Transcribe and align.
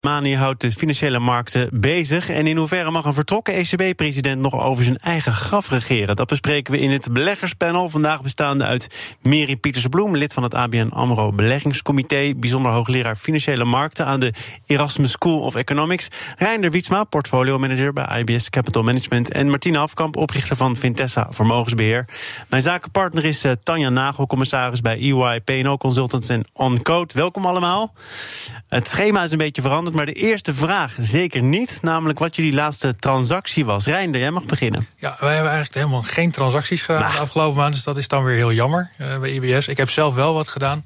Mani 0.00 0.36
houdt 0.36 0.60
de 0.60 0.72
financiële 0.72 1.18
markten 1.18 1.68
bezig. 1.72 2.28
En 2.28 2.46
in 2.46 2.56
hoeverre 2.56 2.90
mag 2.90 3.04
een 3.04 3.12
vertrokken 3.12 3.54
ECB-president 3.54 4.40
nog 4.40 4.64
over 4.64 4.84
zijn 4.84 4.96
eigen 4.96 5.32
graf 5.32 5.68
regeren? 5.68 6.16
Dat 6.16 6.28
bespreken 6.28 6.72
we 6.72 6.78
in 6.78 6.90
het 6.90 7.12
beleggerspanel. 7.12 7.88
Vandaag 7.88 8.22
bestaande 8.22 8.64
uit 8.64 9.16
Meri 9.22 9.56
Pietersbloem, 9.56 10.16
lid 10.16 10.32
van 10.32 10.42
het 10.42 10.54
ABN 10.54 10.88
AMRO 10.88 11.32
Beleggingscomité. 11.32 12.34
Bijzonder 12.36 12.72
hoogleraar 12.72 13.16
financiële 13.16 13.64
markten 13.64 14.06
aan 14.06 14.20
de 14.20 14.32
Erasmus 14.66 15.10
School 15.10 15.40
of 15.40 15.54
Economics. 15.54 16.08
Reinder 16.36 16.70
Wietsma, 16.70 17.04
portfolio 17.04 17.58
manager 17.58 17.92
bij 17.92 18.24
IBS 18.24 18.50
Capital 18.50 18.82
Management. 18.82 19.32
En 19.32 19.48
Martine 19.48 19.78
Afkamp, 19.78 20.16
oprichter 20.16 20.56
van 20.56 20.76
Vintessa 20.76 21.26
Vermogensbeheer. 21.30 22.08
Mijn 22.48 22.62
zakenpartner 22.62 23.24
is 23.24 23.44
uh, 23.44 23.52
Tanja 23.62 23.88
Nagel, 23.88 24.26
commissaris 24.26 24.80
bij 24.80 24.98
EY, 24.98 25.40
PNO 25.40 25.76
Consultants 25.76 26.28
en 26.28 26.44
OnCode. 26.52 27.14
Welkom 27.14 27.46
allemaal. 27.46 27.92
Het 28.68 28.88
schema 28.88 29.22
is 29.22 29.30
een 29.30 29.38
beetje 29.38 29.62
veranderd 29.62 29.88
maar 29.94 30.06
de 30.06 30.12
eerste 30.12 30.54
vraag 30.54 30.94
zeker 30.98 31.42
niet. 31.42 31.78
Namelijk 31.82 32.18
wat 32.18 32.36
jullie 32.36 32.52
laatste 32.52 32.96
transactie 32.98 33.64
was. 33.64 33.86
Reinder, 33.86 34.20
jij 34.20 34.30
mag 34.30 34.44
beginnen. 34.44 34.86
Ja, 34.96 35.16
wij 35.20 35.34
hebben 35.34 35.52
eigenlijk 35.52 35.74
helemaal 35.74 36.02
geen 36.02 36.30
transacties 36.30 36.82
gedaan 36.82 37.00
nou. 37.00 37.12
de 37.12 37.18
afgelopen 37.18 37.56
maand. 37.56 37.72
Dus 37.72 37.84
dat 37.84 37.96
is 37.96 38.08
dan 38.08 38.24
weer 38.24 38.36
heel 38.36 38.52
jammer 38.52 38.90
uh, 39.00 39.18
bij 39.18 39.30
IBS. 39.30 39.68
Ik 39.68 39.76
heb 39.76 39.90
zelf 39.90 40.14
wel 40.14 40.34
wat 40.34 40.48
gedaan. 40.48 40.82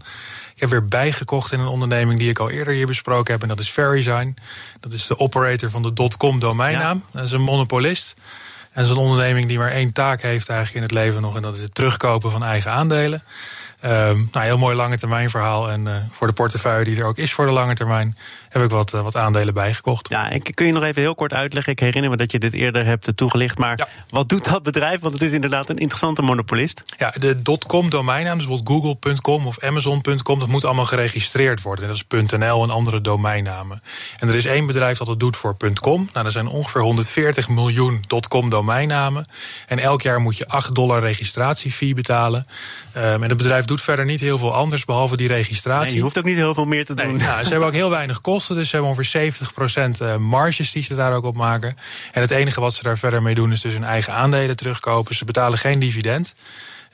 Ik 0.55 0.61
heb 0.61 0.71
weer 0.71 0.89
bijgekocht 0.89 1.53
in 1.53 1.61
een 1.61 1.67
onderneming 1.67 2.19
die 2.19 2.31
ik 2.31 2.39
al 2.39 2.51
eerder 2.51 2.75
hier 2.75 2.87
besproken 2.87 3.33
heb. 3.33 3.43
En 3.43 3.49
dat 3.49 3.59
is 3.59 3.71
Verizon. 3.71 4.37
Dat 4.81 4.93
is 4.93 5.07
de 5.07 5.19
operator 5.19 5.71
van 5.71 5.83
de 5.83 6.09
.com 6.19 6.41
domeinnaam. 6.41 7.05
Dat 7.13 7.25
is 7.25 7.33
een 7.33 7.41
monopolist. 7.41 8.15
En 8.17 8.83
dat 8.83 8.85
is 8.85 8.91
een 8.91 9.03
onderneming 9.03 9.47
die 9.47 9.59
maar 9.59 9.71
één 9.71 9.93
taak 9.93 10.23
heeft 10.23 10.49
eigenlijk 10.49 10.77
in 10.77 10.83
het 10.83 11.05
leven 11.05 11.23
nog. 11.23 11.37
En 11.37 11.43
dat 11.43 11.55
is 11.55 11.61
het 11.61 11.75
terugkopen 11.75 12.31
van 12.31 12.45
eigen 12.45 12.71
aandelen. 12.71 13.23
Um, 13.85 14.29
nou, 14.33 14.47
heel 14.47 14.59
mooi 14.59 14.77
lange 14.77 14.99
termijn 14.99 15.31
verhaal. 15.31 15.71
En 15.71 15.87
uh, 15.87 15.95
voor 16.11 16.27
de 16.27 16.33
portefeuille 16.33 16.85
die 16.85 16.97
er 16.97 17.05
ook 17.05 17.19
is 17.19 17.33
voor 17.33 17.47
de 17.47 17.53
lange 17.53 17.75
termijn, 17.75 18.17
heb 18.55 18.63
ik 18.63 18.71
wat, 18.71 18.95
uh, 18.95 19.03
wat 19.03 19.17
aandelen 19.17 19.55
bijgekocht. 19.55 20.09
Ja, 20.09 20.31
ik 20.31 20.51
kun 20.55 20.67
je 20.67 20.73
nog 20.73 20.83
even 20.83 21.03
heel 21.03 21.15
kort 21.15 21.33
uitleggen. 21.33 21.73
Ik 21.73 21.79
herinner 21.79 22.11
me 22.11 22.17
dat 22.17 22.33
je 22.33 22.39
dit 22.39 22.53
eerder 22.53 22.85
hebt 22.85 23.17
toegelicht. 23.17 23.59
Maar 23.59 23.79
ja. 23.79 23.89
wat 24.11 24.29
doet 24.29 24.45
dat 24.45 24.63
bedrijf? 24.63 25.01
Want 25.01 25.13
het 25.13 25.23
is 25.23 25.33
inderdaad 25.33 25.69
een 25.69 25.79
interessante 25.79 26.23
monopolist. 26.23 26.83
Ja, 26.99 27.13
de 27.17 27.57
.com 27.67 27.91
domeinnaam, 27.91 28.39
dus 28.39 28.47
bijvoorbeeld 28.47 29.01
google.com 29.03 29.47
of 29.47 29.61
amazon.com, 29.61 30.39
dat 30.39 30.49
moet 30.49 30.65
allemaal 30.65 30.85
geregistreerd 30.85 31.63
worden. 31.63 31.89
Dat 31.89 31.97
is 31.97 32.33
.nl 32.37 32.63
en 32.63 32.71
andere 32.71 33.01
domeinnamen. 33.01 33.83
En 34.19 34.29
er 34.29 34.35
is 34.35 34.45
één 34.45 34.67
bedrijf 34.67 34.99
dat 34.99 35.07
het 35.07 35.21
doet 35.21 35.37
voor 35.37 35.57
.com. 35.81 36.09
Nou, 36.13 36.27
er 36.27 36.33
zijn 36.33 36.47
ongeveer 36.47 36.81
140 36.81 37.49
miljoen 37.49 38.05
.com 38.29 38.49
domeinnamen. 38.49 39.27
En 39.67 39.79
elk 39.79 40.03
jaar 40.03 40.21
moet 40.21 40.37
je 40.37 40.49
8 40.49 40.75
dollar 40.75 41.01
registratiefee 41.01 41.95
betalen. 41.95 42.47
Um, 42.97 43.03
en 43.03 43.29
het 43.29 43.37
bedrijf 43.37 43.65
doet 43.65 43.81
verder 43.81 44.05
niet 44.05 44.21
heel 44.21 44.39
veel 44.39 44.55
anders 44.55 44.85
behalve 44.85 45.17
die 45.17 45.29
registratie. 45.29 45.87
Nee, 45.87 45.95
je 45.95 46.03
hoeft 46.03 46.19
ook 46.19 46.25
niet 46.25 46.37
heel 46.37 46.55
veel 46.55 46.65
meer 46.65 46.85
te 46.85 46.95
doen. 46.95 47.07
Nee, 47.07 47.27
nou, 47.27 47.43
ze 47.43 47.49
hebben 47.49 47.69
ook 47.69 47.75
heel 47.75 47.91
weinig 47.91 48.21
kosten, 48.21 48.44
dus 48.47 48.69
ze 48.69 48.77
hebben 48.77 48.97
ongeveer 48.97 49.33
70% 50.17 50.21
marges 50.21 50.73
die 50.73 50.83
ze 50.83 50.95
daar 50.95 51.13
ook 51.13 51.25
op 51.25 51.37
maken. 51.37 51.77
En 52.13 52.21
het 52.21 52.31
enige 52.31 52.61
wat 52.61 52.75
ze 52.75 52.83
daar 52.83 52.99
verder 52.99 53.23
mee 53.23 53.35
doen 53.35 53.53
is 53.53 53.61
dus 53.61 53.73
hun 53.73 53.85
eigen 53.85 54.15
aandelen 54.15 54.57
terugkopen. 54.57 55.15
Ze 55.15 55.25
betalen 55.25 55.59
geen 55.59 55.79
dividend. 55.79 56.35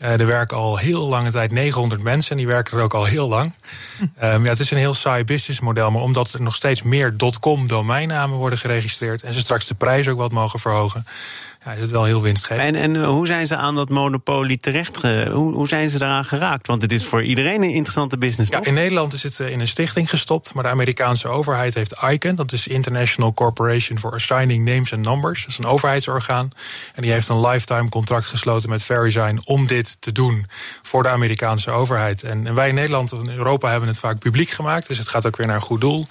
Uh, 0.03 0.21
er 0.21 0.27
werken 0.27 0.57
al 0.57 0.77
heel 0.77 1.09
lange 1.09 1.31
tijd 1.31 1.53
900 1.53 2.03
mensen 2.03 2.31
en 2.31 2.37
die 2.37 2.47
werken 2.47 2.79
er 2.79 2.85
ook 2.85 2.95
al 2.95 3.05
heel 3.05 3.29
lang. 3.29 3.53
Um, 4.01 4.45
ja, 4.45 4.51
het 4.51 4.61
is 4.61 4.71
een 4.71 4.79
heel 4.79 4.95
saai 4.95 5.25
businessmodel, 5.25 5.91
maar 5.91 6.03
omdat 6.03 6.33
er 6.33 6.43
nog 6.43 6.55
steeds 6.55 6.83
meer 6.83 7.15
.com 7.41 7.69
domeinnamen 7.69 8.37
worden 8.37 8.59
geregistreerd 8.59 9.23
en 9.23 9.35
ze 9.35 9.41
straks 9.41 9.67
de 9.67 9.75
prijs 9.75 10.09
ook 10.09 10.19
wat 10.19 10.33
mogen 10.33 10.59
verhogen, 10.59 11.07
ja, 11.65 11.73
is 11.73 11.81
het 11.81 11.91
wel 11.91 12.05
heel 12.05 12.23
winstgevend. 12.23 12.77
En, 12.77 12.95
en 12.95 13.05
hoe 13.05 13.27
zijn 13.27 13.47
ze 13.47 13.57
aan 13.57 13.75
dat 13.75 13.89
monopolie 13.89 14.61
terecht? 14.61 15.03
Hoe, 15.03 15.53
hoe 15.53 15.69
zijn 15.69 15.89
ze 15.89 15.99
daaraan 15.99 16.25
geraakt? 16.25 16.67
Want 16.67 16.83
het 16.83 16.93
is 16.93 17.05
voor 17.05 17.23
iedereen 17.23 17.63
een 17.63 17.71
interessante 17.71 18.19
business. 18.19 18.51
Ja, 18.51 18.57
toch? 18.57 18.67
in 18.67 18.75
Nederland 18.75 19.13
is 19.13 19.23
het 19.23 19.41
in 19.41 19.61
een 19.61 19.69
stichting 19.69 20.11
gestopt, 20.11 20.55
maar 20.55 20.63
de 20.63 20.69
Amerikaanse 20.69 21.29
overheid 21.29 21.75
heeft 21.75 21.97
ICANN, 22.11 22.35
dat 22.35 22.53
is 22.53 22.67
International 22.67 23.33
Corporation 23.33 23.99
for 23.99 24.13
Assigning 24.13 24.65
Names 24.65 24.93
and 24.93 25.05
Numbers. 25.05 25.41
Dat 25.41 25.51
is 25.51 25.59
een 25.59 25.67
overheidsorgaan. 25.67 26.51
En 26.95 27.03
die 27.03 27.13
heeft 27.13 27.29
een 27.29 27.41
lifetime 27.41 27.89
contract 27.89 28.27
gesloten 28.27 28.69
met 28.69 28.83
Verizon 28.83 29.41
om 29.45 29.67
dit 29.67 29.97
te 30.01 30.13
doen 30.13 30.47
voor 30.83 31.03
de 31.03 31.09
Amerikaanse 31.09 31.71
overheid. 31.71 32.23
En, 32.23 32.47
en 32.47 32.55
wij 32.55 32.69
in 32.69 32.75
Nederland 32.75 33.13
en 33.13 33.31
Europa 33.31 33.71
hebben 33.71 33.89
het 33.89 33.99
vaak 33.99 34.19
publiek 34.19 34.49
gemaakt, 34.49 34.89
dus 34.89 34.99
het 34.99 35.09
gaat 35.09 35.27
ook 35.27 35.37
weer 35.37 35.47
naar 35.47 35.57
een 35.57 35.63
goed 35.63 35.81
doel. 35.81 36.07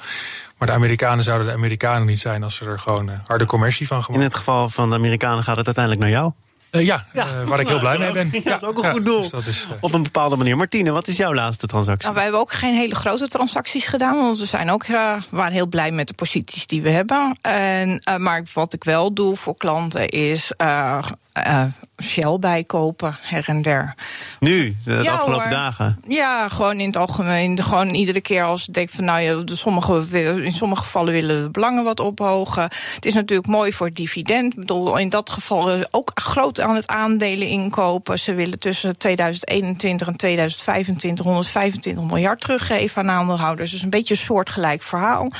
Maar 0.59 0.67
de 0.67 0.73
Amerikanen 0.73 1.23
zouden 1.23 1.47
de 1.47 1.53
Amerikanen 1.53 2.07
niet 2.07 2.19
zijn 2.19 2.43
als 2.43 2.55
ze 2.55 2.65
er 2.65 2.79
gewoon 2.79 3.09
uh, 3.09 3.15
harde 3.25 3.45
commercie 3.45 3.87
van 3.87 4.03
gemaakt. 4.03 4.21
In 4.21 4.29
het 4.29 4.37
geval 4.37 4.69
van 4.69 4.89
de 4.89 4.95
Amerikanen 4.95 5.43
gaat 5.43 5.57
het 5.57 5.65
uiteindelijk 5.65 6.05
naar 6.05 6.13
jou. 6.13 6.31
Uh, 6.71 6.85
ja, 6.85 7.05
ja. 7.13 7.25
Uh, 7.41 7.47
waar 7.47 7.59
ik 7.59 7.67
heel 7.67 7.79
blij 7.79 7.97
mee 7.97 8.11
ben. 8.11 8.29
Ja, 8.43 8.57
dat 8.57 8.61
is 8.61 8.67
ook 8.67 8.83
een 8.83 8.91
goed 8.91 9.05
doel. 9.05 9.21
Dus 9.21 9.29
dat 9.29 9.45
is, 9.45 9.67
Op 9.79 9.93
een 9.93 10.03
bepaalde 10.03 10.35
manier. 10.35 10.57
Martine, 10.57 10.91
wat 10.91 11.07
is 11.07 11.17
jouw 11.17 11.33
laatste 11.33 11.67
transactie? 11.67 12.03
Nou, 12.03 12.13
wij 12.13 12.23
hebben 12.23 12.41
ook 12.41 12.51
geen 12.51 12.73
hele 12.73 12.95
grote 12.95 13.27
transacties 13.27 13.87
gedaan. 13.87 14.15
Want 14.15 14.39
we 14.39 14.45
zijn 14.45 14.71
ook 14.71 14.85
waren 15.29 15.51
heel 15.51 15.67
blij 15.67 15.91
met 15.91 16.07
de 16.07 16.13
posities 16.13 16.67
die 16.67 16.81
we 16.81 16.89
hebben. 16.89 17.37
En, 17.41 18.01
maar 18.17 18.43
wat 18.53 18.73
ik 18.73 18.83
wel 18.83 19.13
doe 19.13 19.35
voor 19.35 19.57
klanten 19.57 20.09
is 20.09 20.51
uh, 21.47 21.63
Shell 22.03 22.37
bijkopen, 22.39 23.17
her 23.21 23.43
en 23.47 23.61
der. 23.61 23.95
Nu, 24.39 24.77
de 24.83 24.91
ja, 24.91 25.13
afgelopen 25.13 25.41
hoor. 25.41 25.51
dagen? 25.51 25.97
Ja, 26.07 26.47
gewoon 26.47 26.79
in 26.79 26.87
het 26.87 26.97
algemeen. 26.97 27.63
Gewoon 27.63 27.87
iedere 27.87 28.21
keer 28.21 28.43
als 28.43 28.67
ik 28.67 28.73
denk 28.73 28.89
van 28.89 29.03
nou 29.03 29.21
ja, 29.21 29.41
sommige, 29.45 30.43
in 30.43 30.51
sommige 30.51 30.81
gevallen 30.81 31.13
willen 31.13 31.43
de 31.43 31.49
belangen 31.49 31.83
wat 31.83 31.99
ophogen. 31.99 32.63
Het 32.63 33.05
is 33.05 33.13
natuurlijk 33.13 33.47
mooi 33.47 33.73
voor 33.73 33.87
het 33.87 33.95
dividend. 33.95 34.53
Ik 34.53 34.59
bedoel, 34.59 34.97
in 34.97 35.09
dat 35.09 35.29
geval 35.29 35.85
ook 35.91 36.11
groot 36.13 36.59
aan 36.59 36.75
het 36.75 36.87
aandelen 36.87 37.47
inkopen. 37.47 38.19
Ze 38.19 38.33
willen 38.33 38.59
tussen 38.59 38.97
2021 38.97 40.07
en 40.07 40.15
2025 40.15 41.25
125 41.25 42.03
miljard 42.03 42.41
teruggeven 42.41 43.01
aan 43.01 43.09
aandeelhouders. 43.09 43.71
Dus 43.71 43.81
een 43.81 43.89
beetje 43.89 44.13
een 44.13 44.19
soortgelijk 44.19 44.83
verhaal. 44.83 45.31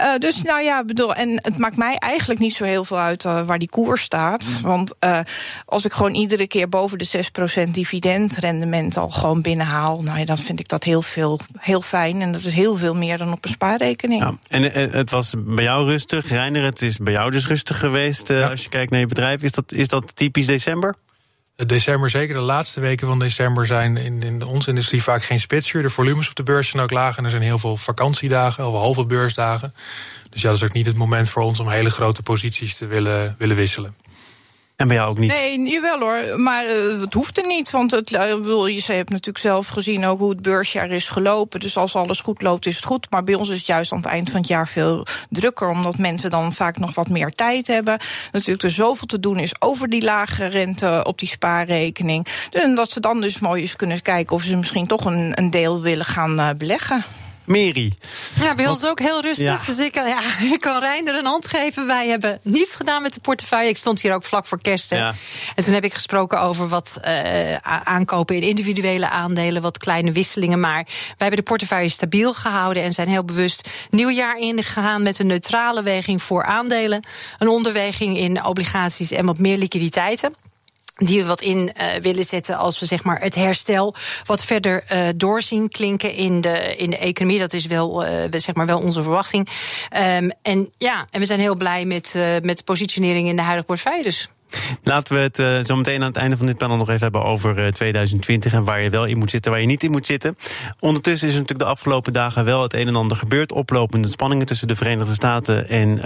Uh, 0.00 0.16
dus 0.18 0.42
nou 0.42 0.62
ja, 0.62 0.84
bedoel, 0.84 1.14
en 1.14 1.38
het 1.42 1.58
maakt 1.58 1.76
mij 1.76 1.94
eigenlijk 1.94 2.40
niet 2.40 2.54
zo 2.54 2.64
heel 2.64 2.84
veel 2.84 2.98
uit 2.98 3.24
uh, 3.24 3.42
waar 3.46 3.58
die 3.58 3.70
koers 3.70 4.02
staat. 4.02 4.60
Want 4.60 4.94
uh, 5.00 5.18
als 5.64 5.84
ik 5.84 5.92
gewoon 5.92 6.14
iedere 6.14 6.46
keer 6.46 6.68
boven 6.68 6.98
de 6.98 7.30
6% 7.66 7.70
dividendrendement 7.70 8.96
al 8.96 9.10
gewoon 9.10 9.42
binnenhaal, 9.42 10.02
nou 10.02 10.18
ja, 10.18 10.24
dan 10.24 10.38
vind 10.38 10.60
ik 10.60 10.68
dat 10.68 10.84
heel 10.84 11.02
veel, 11.02 11.40
heel 11.58 11.82
fijn. 11.82 12.20
En 12.20 12.32
dat 12.32 12.44
is 12.44 12.54
heel 12.54 12.76
veel 12.76 12.94
meer 12.94 13.18
dan 13.18 13.32
op 13.32 13.44
een 13.44 13.50
spaarrekening. 13.50 14.22
Ja, 14.22 14.38
en 14.48 14.72
eh, 14.72 14.92
het 14.92 15.10
was 15.10 15.34
bij 15.36 15.64
jou 15.64 15.86
rustig, 15.86 16.28
Reiner, 16.28 16.62
het 16.62 16.82
is 16.82 16.98
bij 16.98 17.12
jou 17.12 17.30
dus 17.30 17.46
rustig 17.46 17.78
geweest 17.78 18.30
uh, 18.30 18.40
ja. 18.40 18.48
als 18.48 18.62
je 18.62 18.68
kijkt 18.68 18.90
naar 18.90 19.00
je 19.00 19.06
bedrijf. 19.06 19.42
Is 19.42 19.52
dat, 19.52 19.72
is 19.72 19.88
dat 19.88 20.16
typisch 20.16 20.46
december? 20.46 20.94
December, 21.56 22.10
zeker 22.10 22.34
de 22.34 22.40
laatste 22.40 22.80
weken 22.80 23.06
van 23.06 23.18
december, 23.18 23.66
zijn 23.66 23.96
in, 23.96 24.22
in 24.22 24.44
onze 24.44 24.68
industrie 24.68 25.02
vaak 25.02 25.22
geen 25.22 25.40
spitsuur. 25.40 25.82
De 25.82 25.90
volumes 25.90 26.28
op 26.28 26.34
de 26.34 26.42
beurs 26.42 26.68
zijn 26.68 26.82
ook 26.82 26.90
laag 26.90 27.16
en 27.16 27.24
er 27.24 27.30
zijn 27.30 27.42
heel 27.42 27.58
veel 27.58 27.76
vakantiedagen 27.76 28.66
of 28.66 28.74
halve 28.74 29.06
beursdagen. 29.06 29.74
Dus 30.30 30.42
ja, 30.42 30.48
dat 30.48 30.56
is 30.56 30.62
ook 30.62 30.72
niet 30.72 30.86
het 30.86 30.96
moment 30.96 31.30
voor 31.30 31.42
ons 31.42 31.60
om 31.60 31.68
hele 31.68 31.90
grote 31.90 32.22
posities 32.22 32.76
te 32.76 32.86
willen, 32.86 33.34
willen 33.38 33.56
wisselen. 33.56 33.94
En 34.76 34.88
bij 34.88 34.96
jou 34.96 35.08
ook 35.08 35.18
niet? 35.18 35.30
Nee, 35.30 35.68
jawel 35.68 35.98
hoor. 35.98 36.40
Maar 36.40 36.64
uh, 36.64 37.00
het 37.00 37.14
hoeft 37.14 37.38
er 37.38 37.46
niet. 37.46 37.70
Want 37.70 37.90
het, 37.90 38.12
uh, 38.12 38.34
bedoel, 38.34 38.66
je 38.66 38.82
hebt 38.86 39.10
natuurlijk 39.10 39.38
zelf 39.38 39.68
gezien 39.68 40.04
ook 40.04 40.18
hoe 40.18 40.30
het 40.30 40.42
beursjaar 40.42 40.90
is 40.90 41.08
gelopen. 41.08 41.60
Dus 41.60 41.76
als 41.76 41.96
alles 41.96 42.20
goed 42.20 42.42
loopt, 42.42 42.66
is 42.66 42.76
het 42.76 42.84
goed. 42.84 43.10
Maar 43.10 43.24
bij 43.24 43.34
ons 43.34 43.48
is 43.48 43.56
het 43.56 43.66
juist 43.66 43.92
aan 43.92 43.98
het 43.98 44.06
eind 44.06 44.30
van 44.30 44.40
het 44.40 44.48
jaar 44.48 44.68
veel 44.68 45.06
drukker. 45.30 45.68
Omdat 45.68 45.98
mensen 45.98 46.30
dan 46.30 46.52
vaak 46.52 46.78
nog 46.78 46.94
wat 46.94 47.08
meer 47.08 47.30
tijd 47.30 47.66
hebben. 47.66 47.98
Natuurlijk 48.32 48.62
er 48.62 48.70
zoveel 48.70 49.06
te 49.06 49.20
doen 49.20 49.38
is 49.38 49.60
over 49.60 49.88
die 49.88 50.02
lage 50.02 50.46
rente 50.46 51.04
op 51.04 51.18
die 51.18 51.28
spaarrekening. 51.28 52.26
En 52.50 52.74
dat 52.74 52.90
ze 52.90 53.00
dan 53.00 53.20
dus 53.20 53.38
mooi 53.38 53.60
eens 53.60 53.76
kunnen 53.76 54.02
kijken 54.02 54.36
of 54.36 54.42
ze 54.42 54.56
misschien 54.56 54.86
toch 54.86 55.04
een, 55.04 55.32
een 55.38 55.50
deel 55.50 55.80
willen 55.80 56.04
gaan 56.04 56.40
uh, 56.40 56.48
beleggen. 56.58 57.04
Meri. 57.46 57.94
Ja, 58.40 58.54
bij 58.54 58.68
ons 58.68 58.86
ook 58.86 58.98
heel 58.98 59.20
rustig. 59.20 59.46
Ja. 59.46 59.60
Dus 59.66 59.78
ik, 59.78 59.94
ja, 59.94 60.20
ik 60.54 60.60
kan 60.60 60.80
Reinder 60.80 61.14
een 61.14 61.24
hand 61.24 61.48
geven. 61.48 61.86
Wij 61.86 62.08
hebben 62.08 62.40
niets 62.42 62.74
gedaan 62.74 63.02
met 63.02 63.14
de 63.14 63.20
portefeuille. 63.20 63.68
Ik 63.68 63.76
stond 63.76 64.02
hier 64.02 64.14
ook 64.14 64.24
vlak 64.24 64.46
voor 64.46 64.60
kerst. 64.60 64.90
Ja. 64.90 65.14
En 65.54 65.64
toen 65.64 65.74
heb 65.74 65.84
ik 65.84 65.92
gesproken 65.92 66.40
over 66.40 66.68
wat 66.68 66.98
uh, 67.04 67.56
aankopen 67.84 68.36
in 68.36 68.42
individuele 68.42 69.08
aandelen, 69.08 69.62
wat 69.62 69.78
kleine 69.78 70.12
wisselingen. 70.12 70.60
Maar 70.60 70.84
wij 70.84 71.14
hebben 71.16 71.38
de 71.38 71.42
portefeuille 71.42 71.88
stabiel 71.88 72.34
gehouden 72.34 72.82
en 72.82 72.92
zijn 72.92 73.08
heel 73.08 73.24
bewust 73.24 73.68
nieuwjaar 73.90 74.38
ingegaan 74.38 75.02
met 75.02 75.18
een 75.18 75.26
neutrale 75.26 75.82
weging 75.82 76.22
voor 76.22 76.44
aandelen. 76.44 77.04
Een 77.38 77.48
onderweging 77.48 78.18
in 78.18 78.44
obligaties 78.44 79.10
en 79.10 79.26
wat 79.26 79.38
meer 79.38 79.58
liquiditeiten 79.58 80.34
die 80.96 81.20
we 81.20 81.26
wat 81.26 81.40
in 81.40 81.58
uh, 81.80 81.94
willen 82.00 82.24
zetten 82.24 82.56
als 82.56 82.78
we 82.80 82.86
zeg 82.86 83.04
maar 83.04 83.20
het 83.20 83.34
herstel 83.34 83.94
wat 84.24 84.44
verder 84.44 84.84
uh, 84.92 85.08
doorzien 85.16 85.68
klinken 85.68 86.14
in 86.14 86.40
de, 86.40 86.76
in 86.76 86.90
de 86.90 86.98
economie. 86.98 87.38
Dat 87.38 87.52
is 87.52 87.66
wel, 87.66 88.06
uh, 88.06 88.24
zeg 88.30 88.54
maar 88.54 88.66
wel 88.66 88.80
onze 88.80 89.02
verwachting. 89.02 89.48
Um, 89.96 90.30
en 90.42 90.70
ja, 90.78 91.06
en 91.10 91.20
we 91.20 91.26
zijn 91.26 91.40
heel 91.40 91.56
blij 91.56 91.84
met, 91.84 92.14
met 92.42 92.56
de 92.56 92.64
positionering 92.64 93.28
in 93.28 93.36
de 93.36 93.42
huidige 93.42 93.66
portefeuille. 93.66 94.02
Dus 94.02 94.30
Laten 94.82 95.14
we 95.14 95.20
het 95.20 95.38
uh, 95.38 95.64
zo 95.64 95.76
meteen 95.76 96.00
aan 96.00 96.06
het 96.06 96.16
einde 96.16 96.36
van 96.36 96.46
dit 96.46 96.58
panel 96.58 96.76
nog 96.76 96.88
even 96.88 97.02
hebben 97.02 97.22
over 97.22 97.58
uh, 97.58 97.72
2020 97.72 98.52
en 98.52 98.64
waar 98.64 98.80
je 98.80 98.90
wel 98.90 99.04
in 99.04 99.18
moet 99.18 99.30
zitten, 99.30 99.50
waar 99.50 99.60
je 99.60 99.66
niet 99.66 99.82
in 99.82 99.90
moet 99.90 100.06
zitten. 100.06 100.36
Ondertussen 100.80 101.28
is 101.28 101.34
er 101.34 101.40
natuurlijk 101.40 101.68
de 101.68 101.74
afgelopen 101.74 102.12
dagen 102.12 102.44
wel 102.44 102.62
het 102.62 102.74
een 102.74 102.86
en 102.86 102.96
ander 102.96 103.16
gebeurd. 103.16 103.52
Oplopende 103.52 104.08
spanningen 104.08 104.46
tussen 104.46 104.68
de 104.68 104.76
Verenigde 104.76 105.14
Staten 105.14 105.68
en 105.68 106.00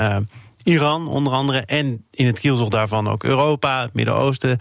Iran, 0.62 1.08
onder 1.08 1.32
andere. 1.32 1.58
En 1.58 2.04
in 2.10 2.26
het 2.26 2.38
kielzog 2.38 2.68
daarvan 2.68 3.08
ook 3.08 3.24
Europa, 3.24 3.82
het 3.82 3.94
Midden-Oosten. 3.94 4.58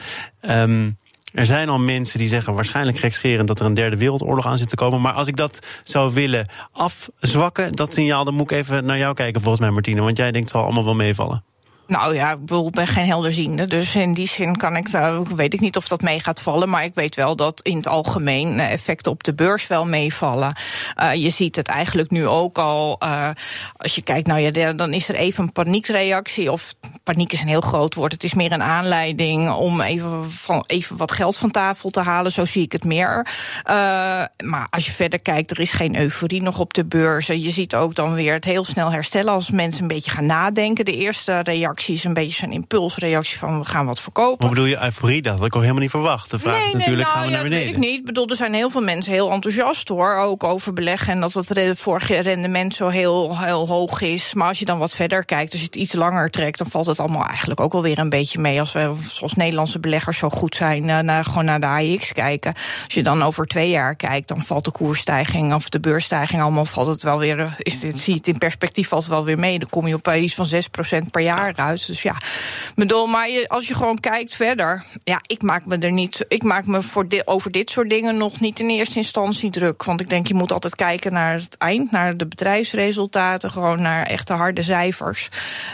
Um, 0.49 0.97
er 1.33 1.45
zijn 1.45 1.69
al 1.69 1.79
mensen 1.79 2.19
die 2.19 2.27
zeggen 2.27 2.53
waarschijnlijk 2.53 2.97
gekscherend 2.97 3.47
dat 3.47 3.59
er 3.59 3.65
een 3.65 3.73
derde 3.73 3.97
wereldoorlog 3.97 4.45
aan 4.45 4.57
zit 4.57 4.69
te 4.69 4.75
komen. 4.75 5.01
Maar 5.01 5.13
als 5.13 5.27
ik 5.27 5.35
dat 5.35 5.67
zou 5.83 6.13
willen 6.13 6.47
afzwakken, 6.71 7.71
dat 7.71 7.93
signaal, 7.93 8.23
dan 8.23 8.33
moet 8.33 8.51
ik 8.51 8.57
even 8.57 8.85
naar 8.85 8.97
jou 8.97 9.13
kijken, 9.13 9.41
volgens 9.41 9.61
mij, 9.61 9.71
Martine. 9.71 10.01
Want 10.01 10.17
jij 10.17 10.31
denkt 10.31 10.47
het 10.47 10.57
zal 10.57 10.63
allemaal 10.63 10.85
wel 10.85 10.95
meevallen. 10.95 11.43
Nou 11.89 12.15
ja, 12.15 12.31
ik 12.31 12.71
ben 12.71 12.87
geen 12.87 13.05
helderziende. 13.05 13.65
Dus 13.65 13.95
in 13.95 14.13
die 14.13 14.27
zin 14.27 14.57
kan 14.57 14.75
ik, 14.75 14.87
weet 15.35 15.53
ik 15.53 15.59
niet 15.59 15.77
of 15.77 15.87
dat 15.87 16.01
mee 16.01 16.19
gaat 16.19 16.41
vallen. 16.41 16.69
Maar 16.69 16.83
ik 16.83 16.93
weet 16.93 17.15
wel 17.15 17.35
dat 17.35 17.61
in 17.61 17.75
het 17.77 17.87
algemeen 17.87 18.59
eh, 18.59 18.71
effecten 18.71 19.11
op 19.11 19.23
de 19.23 19.33
beurs 19.33 19.67
wel 19.67 19.85
meevallen. 19.85 20.53
Uh, 21.01 21.13
je 21.13 21.29
ziet 21.29 21.55
het 21.55 21.67
eigenlijk 21.67 22.11
nu 22.11 22.27
ook 22.27 22.57
al. 22.57 22.99
Uh, 23.03 23.29
als 23.75 23.95
je 23.95 24.01
kijkt, 24.01 24.27
nou 24.27 24.39
ja, 24.39 24.73
dan 24.73 24.93
is 24.93 25.09
er 25.09 25.15
even 25.15 25.43
een 25.43 25.51
paniekreactie. 25.51 26.51
Of 26.51 26.73
paniek 27.03 27.33
is 27.33 27.41
een 27.41 27.47
heel 27.47 27.61
groot 27.61 27.95
woord. 27.95 28.11
Het 28.11 28.23
is 28.23 28.33
meer 28.33 28.51
een 28.51 28.63
aanleiding 28.63 29.51
om 29.51 29.81
even, 29.81 30.31
van, 30.31 30.63
even 30.67 30.97
wat 30.97 31.11
geld 31.11 31.37
van 31.37 31.51
tafel 31.51 31.89
te 31.89 32.01
halen. 32.01 32.31
Zo 32.31 32.45
zie 32.45 32.63
ik 32.63 32.71
het 32.71 32.83
meer. 32.83 33.27
maar 34.43 34.67
als 34.69 34.85
je 34.85 34.93
verder 34.93 35.21
kijkt, 35.21 35.51
er 35.51 35.59
is 35.59 35.71
geen 35.71 35.99
euforie 35.99 36.41
nog 36.41 36.59
op 36.59 36.73
de 36.73 36.85
beurzen. 36.85 37.41
Je 37.41 37.51
ziet 37.51 37.75
ook 37.75 37.95
dan 37.95 38.13
weer 38.13 38.33
het 38.33 38.45
heel 38.45 38.65
snel 38.65 38.91
herstellen 38.91 39.33
als 39.33 39.51
mensen 39.51 39.81
een 39.81 39.87
beetje 39.87 40.11
gaan 40.11 40.25
nadenken. 40.25 40.85
De 40.85 40.95
eerste 40.95 41.39
reactie 41.39 41.77
is 41.87 42.03
een 42.03 42.13
beetje 42.13 42.35
zo'n 42.35 42.51
impulsreactie 42.51 43.37
van 43.37 43.59
we 43.59 43.65
gaan 43.65 43.85
wat 43.85 43.99
verkopen. 43.99 44.47
Wat 44.47 44.49
bedoel 44.49 44.69
je 44.69 44.83
euforie? 44.83 45.21
Dat 45.21 45.37
had 45.37 45.45
ik 45.45 45.55
ook 45.55 45.61
helemaal 45.61 45.81
niet 45.81 45.91
verwacht. 45.91 46.31
De 46.31 46.39
vraag 46.39 46.57
nee, 46.57 46.67
is 46.67 46.73
natuurlijk, 46.73 47.07
nou, 47.07 47.13
gaan 47.13 47.25
we 47.25 47.31
naar 47.31 47.43
beneden? 47.43 47.65
weet 47.65 47.75
ik 47.75 47.81
niet. 47.81 48.05
Bedoel, 48.05 48.27
er 48.29 48.35
zijn 48.35 48.53
heel 48.53 48.69
veel 48.69 48.81
mensen 48.81 49.13
heel 49.13 49.31
enthousiast 49.31 49.87
hoor, 49.87 50.17
ook 50.17 50.43
over 50.43 50.73
beleggen 50.73 51.13
en 51.13 51.19
dat 51.19 51.33
het 51.33 51.79
vorige 51.79 52.19
rendement 52.19 52.75
zo 52.75 52.87
heel, 52.87 53.37
heel 53.39 53.67
hoog 53.67 54.01
is. 54.01 54.33
Maar 54.33 54.47
als 54.47 54.59
je 54.59 54.65
dan 54.65 54.77
wat 54.77 54.95
verder 54.95 55.25
kijkt, 55.25 55.51
als 55.51 55.61
je 55.61 55.65
het 55.65 55.75
iets 55.75 55.93
langer 55.93 56.29
trekt, 56.29 56.57
dan 56.57 56.69
valt 56.69 56.85
het 56.85 56.99
allemaal 56.99 57.25
eigenlijk 57.25 57.59
ook 57.59 57.71
wel 57.71 57.81
weer 57.81 57.99
een 57.99 58.09
beetje 58.09 58.39
mee. 58.39 58.59
Als 58.59 58.71
we 58.71 58.93
zoals 59.07 59.33
Nederlandse 59.33 59.79
beleggers 59.79 60.17
zo 60.17 60.29
goed 60.29 60.55
zijn, 60.55 60.83
uh, 60.87 60.99
naar, 60.99 61.25
gewoon 61.25 61.45
naar 61.45 61.59
de 61.59 61.65
AIX 61.65 62.13
kijken. 62.13 62.53
Als 62.53 62.93
je 62.93 63.03
dan 63.03 63.23
over 63.23 63.45
twee 63.45 63.69
jaar 63.69 63.95
kijkt, 63.95 64.27
dan 64.27 64.43
valt 64.43 64.65
de 64.65 64.71
koersstijging 64.71 65.53
of 65.53 65.69
de 65.69 65.79
beursstijging 65.79 66.41
allemaal 66.41 66.65
valt 66.65 66.87
het 66.87 67.03
wel 67.03 67.19
weer. 67.19 67.39
Eh, 67.39 67.51
is 67.57 67.79
dit, 67.79 67.99
zie 67.99 68.13
je 68.13 68.19
het 68.19 68.27
in 68.27 68.37
perspectief 68.37 68.87
valt 68.87 69.03
het 69.03 69.11
wel 69.11 69.23
weer 69.23 69.39
mee. 69.39 69.59
Dan 69.59 69.69
kom 69.69 69.87
je 69.87 69.95
op 69.95 70.07
iets 70.07 70.35
van 70.35 70.45
6% 70.45 71.11
per 71.11 71.21
jaar 71.21 71.53
uit. 71.55 71.68
Dus 71.73 72.01
ja, 72.01 72.15
bedoel, 72.75 73.05
maar 73.05 73.29
je, 73.29 73.49
als 73.49 73.67
je 73.67 73.75
gewoon 73.75 73.99
kijkt 73.99 74.35
verder. 74.35 74.83
Ja, 75.03 75.19
ik 75.25 75.41
maak 75.41 75.65
me 75.65 75.77
er 75.77 75.91
niet. 75.91 76.25
Ik 76.27 76.43
maak 76.43 76.65
me 76.65 76.81
voor 76.81 77.07
dit, 77.07 77.27
over 77.27 77.51
dit 77.51 77.69
soort 77.69 77.89
dingen 77.89 78.17
nog 78.17 78.39
niet 78.39 78.59
in 78.59 78.69
eerste 78.69 78.97
instantie 78.97 79.49
druk. 79.49 79.83
Want 79.83 80.01
ik 80.01 80.09
denk, 80.09 80.27
je 80.27 80.33
moet 80.33 80.51
altijd 80.51 80.75
kijken 80.75 81.13
naar 81.13 81.33
het 81.33 81.57
eind, 81.57 81.91
naar 81.91 82.17
de 82.17 82.27
bedrijfsresultaten, 82.27 83.51
gewoon 83.51 83.81
naar 83.81 84.05
echte 84.05 84.33
harde 84.33 84.63
cijfers. 84.63 85.29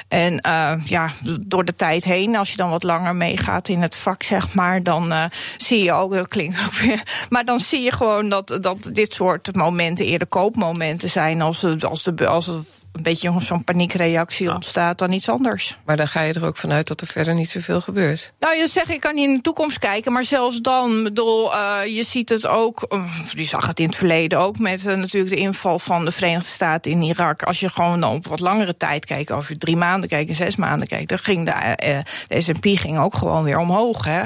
En 0.07 0.39
uh, 0.47 0.73
ja, 0.85 1.09
door 1.47 1.65
de 1.65 1.75
tijd 1.75 2.03
heen, 2.03 2.35
als 2.35 2.51
je 2.51 2.57
dan 2.57 2.69
wat 2.69 2.83
langer 2.83 3.15
meegaat 3.15 3.67
in 3.67 3.81
het 3.81 3.95
vak, 3.95 4.23
zeg 4.23 4.53
maar, 4.53 4.83
dan 4.83 5.11
uh, 5.11 5.25
zie 5.57 5.83
je 5.83 5.91
ook, 5.91 6.13
dat 6.13 6.27
klinkt 6.27 6.59
ook 6.65 6.73
weer. 6.73 7.03
Maar 7.29 7.45
dan 7.45 7.59
zie 7.59 7.81
je 7.81 7.91
gewoon 7.91 8.29
dat, 8.29 8.57
dat 8.61 8.89
dit 8.93 9.13
soort 9.13 9.55
momenten 9.55 10.05
eerder 10.05 10.27
koopmomenten 10.27 11.09
zijn 11.09 11.41
als, 11.41 11.83
als, 11.83 12.03
de, 12.03 12.27
als 12.27 12.47
een 12.47 13.03
beetje 13.03 13.33
zo'n 13.37 13.63
paniekreactie 13.63 14.53
ontstaat 14.53 14.97
dan 14.97 15.11
iets 15.11 15.29
anders. 15.29 15.77
Maar 15.85 15.97
dan 15.97 16.07
ga 16.07 16.21
je 16.21 16.33
er 16.33 16.45
ook 16.45 16.57
vanuit 16.57 16.87
dat 16.87 17.01
er 17.01 17.07
verder 17.07 17.33
niet 17.33 17.49
zoveel 17.49 17.81
gebeurt. 17.81 18.33
Nou, 18.39 18.55
je 18.55 18.67
zegt, 18.67 18.89
ik 18.89 18.99
kan 18.99 19.15
niet 19.15 19.27
in 19.27 19.35
de 19.35 19.41
toekomst 19.41 19.79
kijken, 19.79 20.13
maar 20.13 20.23
zelfs 20.23 20.61
dan, 20.61 21.03
bedoel, 21.03 21.53
uh, 21.53 21.79
je 21.85 22.03
ziet 22.03 22.29
het 22.29 22.47
ook, 22.47 22.85
uh, 22.89 23.03
je 23.29 23.43
zag 23.43 23.67
het 23.67 23.79
in 23.79 23.85
het 23.85 23.95
verleden 23.95 24.39
ook 24.39 24.59
met 24.59 24.85
uh, 24.85 24.95
natuurlijk 24.95 25.33
de 25.33 25.39
inval 25.39 25.79
van 25.79 26.05
de 26.05 26.11
Verenigde 26.11 26.47
Staten 26.47 26.91
in 26.91 27.01
Irak. 27.01 27.43
Als 27.43 27.59
je 27.59 27.69
gewoon 27.69 28.01
dan 28.01 28.13
op 28.13 28.27
wat 28.27 28.39
langere 28.39 28.77
tijd 28.77 29.05
kijkt, 29.05 29.31
als 29.31 29.47
je 29.47 29.57
drie 29.57 29.75
maanden 29.75 30.09
kijkt 30.09 30.29
en 30.29 30.35
zes 30.35 30.55
maanden 30.55 30.87
kijkt, 30.87 31.09
dan 31.09 31.17
ging 31.17 31.45
de, 31.45 32.03
de 32.27 32.41
S&P 32.41 32.65
ging 32.65 32.99
ook 32.99 33.15
gewoon 33.15 33.43
weer 33.43 33.57
omhoog. 33.57 34.05
Hè? 34.05 34.21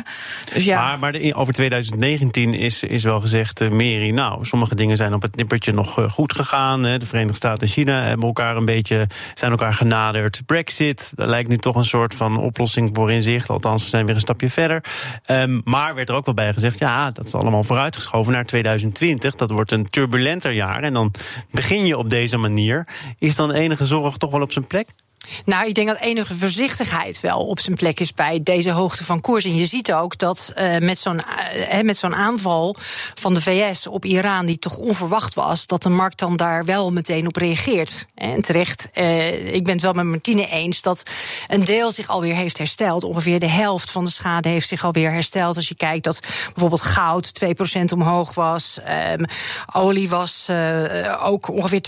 Dus 0.53 0.63
ja. 0.63 0.81
Maar, 0.81 1.00
maar 1.00 1.12
de, 1.12 1.33
over 1.33 1.53
2019 1.53 2.53
is, 2.53 2.83
is 2.83 3.03
wel 3.03 3.19
gezegd, 3.19 3.62
uh, 3.62 3.69
Meri, 3.69 4.12
nou, 4.12 4.45
sommige 4.45 4.75
dingen 4.75 4.97
zijn 4.97 5.13
op 5.13 5.21
het 5.21 5.35
nippertje 5.35 5.71
nog 5.71 6.07
goed 6.12 6.33
gegaan. 6.33 6.83
Hè. 6.83 6.97
De 6.97 7.05
Verenigde 7.05 7.35
Staten 7.35 7.62
en 7.62 7.73
China 7.73 8.01
hebben 8.01 8.27
elkaar 8.27 8.55
een 8.55 8.65
beetje, 8.65 9.07
zijn 9.33 9.51
elkaar 9.51 9.73
genaderd. 9.73 10.41
Brexit, 10.45 11.12
dat 11.15 11.27
lijkt 11.27 11.49
nu 11.50 11.57
toch 11.57 11.75
een 11.75 11.84
soort 11.84 12.16
van 12.16 12.38
oplossing 12.38 12.90
voor 12.94 13.12
in 13.12 13.22
zicht. 13.22 13.50
Althans, 13.50 13.84
we 13.84 13.90
zijn 13.90 14.06
weer 14.06 14.16
een 14.16 14.22
stapje 14.22 14.50
verder. 14.50 14.84
Um, 15.28 15.62
maar 15.63 15.96
werd 15.96 16.10
er 16.10 16.16
ook 16.16 16.25
wel 16.25 16.34
bij 16.34 16.54
gezegd, 16.54 16.80
ja, 16.80 17.12
dat 17.12 17.25
is 17.25 17.34
allemaal 17.34 17.63
vooruitgeschoven 17.63 18.34
naar 18.34 18.46
2020. 18.46 19.36
Dat 19.36 19.51
wordt 19.51 19.72
een 19.72 19.90
turbulenter 19.90 20.51
jaar. 20.51 20.84
En 20.84 20.94
dan 20.94 21.12
begin 21.51 21.86
je 21.86 21.98
op 21.98 22.10
deze 22.10 22.38
manier. 22.38 22.88
Is 23.18 23.36
dan 23.36 23.51
enige 23.51 23.86
zorg 23.86 24.18
toch 24.18 24.31
wel 24.31 24.42
op 24.42 24.51
zijn 24.51 24.68
plek? 24.68 24.88
Nou, 25.45 25.68
ik 25.68 25.75
denk 25.75 25.88
dat 25.88 26.00
enige 26.00 26.36
voorzichtigheid 26.36 27.19
wel 27.19 27.45
op 27.48 27.60
zijn 27.60 27.75
plek 27.75 28.00
is 28.00 28.13
bij 28.13 28.39
deze 28.44 28.71
hoogte 28.71 29.04
van 29.06 29.21
koers. 29.21 29.45
En 29.45 29.56
je 29.56 29.66
ziet 29.66 29.94
ook 29.94 30.18
dat 30.18 30.54
uh, 30.57 30.77
met 30.77 31.00
zo'n 31.00 31.21
uh, 31.71 31.81
met 31.81 31.98
zo'n 31.98 32.16
aanval 32.16 32.75
van 33.13 33.33
de 33.33 33.42
VS 33.42 33.88
op 33.88 34.06
Iran, 34.06 34.45
die 34.45 34.60
toch 34.60 34.77
onverwacht 34.77 35.33
was, 35.33 35.68
dat 35.68 35.83
de 35.83 35.89
markt 35.89 36.19
dan 36.19 36.36
daar 36.36 36.66
wel 36.66 36.92
meteen 36.92 37.27
op 37.27 37.36
reageert. 37.36 38.06
En 38.16 38.42
terecht, 38.42 38.89
uh, 38.94 39.54
ik 39.54 39.63
ben 39.63 39.74
het 39.74 39.81
wel 39.81 39.94
met 39.94 40.06
Martine 40.06 40.48
eens 40.48 40.81
dat 40.81 41.04
een 41.48 41.63
deel 41.63 41.92
zich 41.92 42.07
alweer 42.07 42.36
heeft 42.36 42.57
hersteld. 42.57 43.04
Ongeveer 43.04 43.39
de 43.39 43.50
helft 43.50 43.92
van 43.92 44.04
de 44.04 44.12
schade 44.12 44.50
heeft 44.50 44.68
zich 44.68 44.83
alweer 44.83 45.12
hersteld. 45.12 45.56
Als 45.56 45.68
je 45.68 45.75
kijkt 45.75 46.04
dat 46.04 46.19
bijvoorbeeld 46.54 46.81
goud 46.81 47.31
2% 47.45 47.83
omhoog 47.94 48.33
was, 48.33 48.77
um, 49.12 49.25
olie 49.74 50.10
was 50.10 50.50
ook 51.19 51.50
ongeveer 51.50 51.81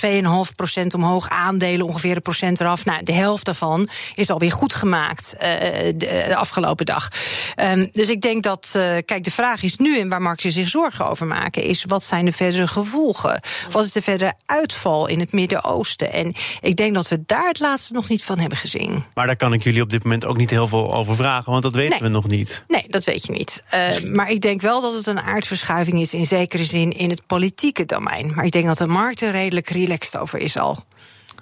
2,5% 0.82 0.88
omhoog, 0.96 1.30
aandelen 1.30 1.88
ongeveer 1.88 2.16
een 2.16 2.22
procent 2.22 2.60
eraf. 2.60 2.86
Nou, 2.86 3.04
de 3.04 3.12
helft 3.22 3.46
daarvan 3.46 3.90
is 4.16 4.30
alweer 4.30 4.52
goed 4.52 4.74
gemaakt 4.74 5.36
uh, 5.36 5.42
de, 5.42 5.94
de, 5.96 6.36
afgelopen 6.36 6.86
dag. 6.86 7.08
Um, 7.56 7.90
dus 7.92 8.10
ik 8.10 8.22
denk 8.22 8.44
dat, 8.44 8.74
uh, 8.78 8.98
kijk, 9.06 9.24
de 9.24 9.32
vraag 9.32 9.64
is 9.64 9.78
nu 9.78 10.00
en 10.00 10.10
waar 10.10 10.22
markten 10.22 10.52
zich 10.52 10.68
zorgen 10.68 11.10
over 11.10 11.28
maken, 11.28 11.64
is 11.64 11.84
wat 11.88 12.04
zijn 12.04 12.26
de 12.26 12.32
verdere 12.32 12.68
gevolgen? 12.68 13.40
Wat 13.70 13.86
is 13.86 13.92
de 13.92 14.02
verdere 14.02 14.34
uitval 14.46 15.08
in 15.08 15.20
het 15.20 15.32
Midden-Oosten? 15.32 16.14
En 16.14 16.34
ik 16.62 16.76
denk 16.76 16.94
dat 16.94 17.08
we 17.08 17.24
daar 17.26 17.48
het 17.48 17.60
laatste 17.60 17.94
nog 17.94 18.10
niet 18.10 18.24
van 18.24 18.40
hebben 18.40 18.58
gezien. 18.58 19.04
Maar 19.14 19.26
daar 19.26 19.36
kan 19.36 19.54
ik 19.54 19.64
jullie 19.64 19.82
op 19.82 19.90
dit 19.90 20.04
moment 20.04 20.26
ook 20.26 20.38
niet 20.38 20.50
heel 20.50 20.68
veel 20.68 20.94
over 20.94 21.16
vragen, 21.16 21.52
want 21.52 21.64
dat 21.64 21.76
weten 21.76 22.00
nee. 22.00 22.10
we 22.10 22.16
nog 22.16 22.28
niet. 22.28 22.64
Nee, 22.68 22.86
dat 22.88 23.04
weet 23.04 23.26
je 23.26 23.32
niet. 23.32 23.64
Uh, 23.74 24.12
maar 24.12 24.30
ik 24.30 24.42
denk 24.42 24.62
wel 24.62 24.82
dat 24.82 24.94
het 24.94 25.08
een 25.08 25.22
aardverschuiving 25.22 26.00
is 26.00 26.14
in 26.14 26.26
zekere 26.26 26.66
zin 26.66 26.92
in 26.92 27.10
het 27.10 27.26
politieke 27.28 27.86
domein. 27.86 28.34
Maar 28.36 28.46
ik 28.46 28.52
denk 28.52 28.66
dat 28.66 28.78
de 28.78 28.88
markt 28.88 29.22
er 29.22 29.32
redelijk 29.32 29.70
relaxed 29.70 30.18
over 30.18 30.40
is 30.40 30.58
al. 30.58 30.84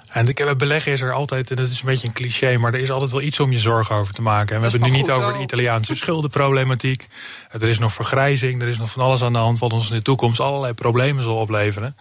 En 0.09 0.57
beleggen 0.57 0.91
is 0.91 1.01
er 1.01 1.13
altijd, 1.13 1.49
en 1.49 1.55
dat 1.55 1.69
is 1.69 1.79
een 1.79 1.85
beetje 1.85 2.07
een 2.07 2.13
cliché, 2.13 2.57
maar 2.57 2.73
er 2.73 2.79
is 2.79 2.91
altijd 2.91 3.11
wel 3.11 3.21
iets 3.21 3.39
om 3.39 3.51
je 3.51 3.59
zorgen 3.59 3.95
over 3.95 4.13
te 4.13 4.21
maken. 4.21 4.55
En 4.55 4.61
we 4.61 4.69
hebben 4.69 4.81
het 4.81 4.91
nu 4.91 4.97
niet 4.97 5.11
over 5.11 5.33
de 5.33 5.41
Italiaanse 5.41 5.95
schuldenproblematiek. 5.95 7.07
Er 7.51 7.67
is 7.67 7.79
nog 7.79 7.93
vergrijzing, 7.93 8.61
er 8.61 8.67
is 8.67 8.77
nog 8.77 8.91
van 8.91 9.03
alles 9.03 9.23
aan 9.23 9.33
de 9.33 9.39
hand 9.39 9.59
wat 9.59 9.73
ons 9.73 9.89
in 9.89 9.97
de 9.97 10.01
toekomst 10.01 10.39
allerlei 10.39 10.73
problemen 10.73 11.23
zal 11.23 11.35
opleveren. 11.35 11.95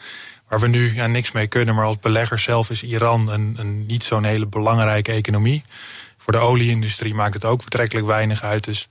Waar 0.49 0.61
we 0.61 0.69
nu 0.69 0.95
ja, 0.95 1.07
niks 1.07 1.33
mee 1.33 1.47
kunnen, 1.47 1.75
maar 1.75 1.85
als 1.85 1.99
belegger 1.99 2.39
zelf 2.39 2.71
is 2.71 2.83
Iran 2.83 3.31
een, 3.31 3.55
een 3.59 3.87
niet 3.87 4.05
zo'n 4.05 4.25
hele 4.25 4.47
belangrijke 4.47 5.13
economie. 5.13 5.63
Voor 6.17 6.33
de 6.33 6.39
olieindustrie 6.39 7.15
maakt 7.15 7.35
het 7.35 7.45
ook 7.45 7.65
betrekkelijk 7.65 8.07
weinig 8.07 8.43
uit. 8.43 8.65
Dus 8.65 8.89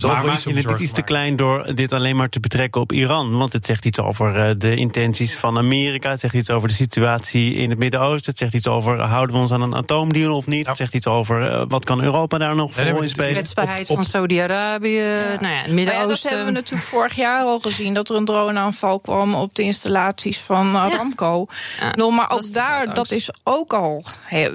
maar 0.00 0.24
maak 0.24 0.38
je 0.38 0.54
het 0.54 0.80
iets 0.80 0.92
te 0.92 1.02
klein 1.02 1.36
door 1.36 1.74
dit 1.74 1.92
alleen 1.92 2.16
maar 2.16 2.28
te 2.28 2.40
betrekken 2.40 2.80
op 2.80 2.92
Iran? 2.92 3.36
Want 3.36 3.52
het 3.52 3.66
zegt 3.66 3.84
iets 3.84 3.98
over 3.98 4.36
eh, 4.36 4.54
de 4.56 4.76
intenties 4.76 5.36
van 5.36 5.58
Amerika. 5.58 6.10
Het 6.10 6.20
zegt 6.20 6.34
iets 6.34 6.50
over 6.50 6.68
de 6.68 6.74
situatie 6.74 7.54
in 7.54 7.70
het 7.70 7.78
Midden-Oosten. 7.78 8.30
Het 8.30 8.38
zegt 8.38 8.54
iets 8.54 8.66
over 8.66 9.00
houden 9.00 9.36
we 9.36 9.42
ons 9.42 9.52
aan 9.52 9.62
een 9.62 9.74
atoomdeal 9.74 10.36
of 10.36 10.46
niet. 10.46 10.66
Het 10.66 10.76
zegt 10.76 10.94
iets 10.94 11.06
over 11.06 11.50
uh, 11.50 11.62
wat 11.68 11.84
kan 11.84 12.02
Europa 12.02 12.38
daar 12.38 12.54
nog 12.54 12.74
voor 12.74 12.84
in 12.84 13.08
spelen. 13.08 13.28
De 13.28 13.34
kwetsbaarheid 13.34 13.86
van 13.86 14.04
Saudi-Arabië, 14.04 15.00
ja. 15.00 15.40
nou 15.40 15.54
ja, 15.54 15.60
het 15.60 15.72
Midden-Oosten. 15.72 16.08
dat 16.08 16.22
hebben 16.22 16.46
we 16.46 16.52
natuurlijk 16.52 16.88
vorig 16.88 17.14
jaar 17.14 17.44
al 17.44 17.58
gezien. 17.58 17.94
Dat 17.94 18.08
er 18.08 18.16
een 18.16 18.24
droneaanval 18.24 19.00
kwam 19.00 19.34
op 19.34 19.54
de 19.54 19.62
installaties 19.62 20.38
van 20.38 20.76
Aramco. 20.76 21.46
Ja. 21.94 22.10
Maar 22.10 22.30
ook 22.30 22.52
daar, 22.52 22.94
dat 22.94 23.10
is 23.10 23.30
ook 23.44 23.72
al, 23.72 24.04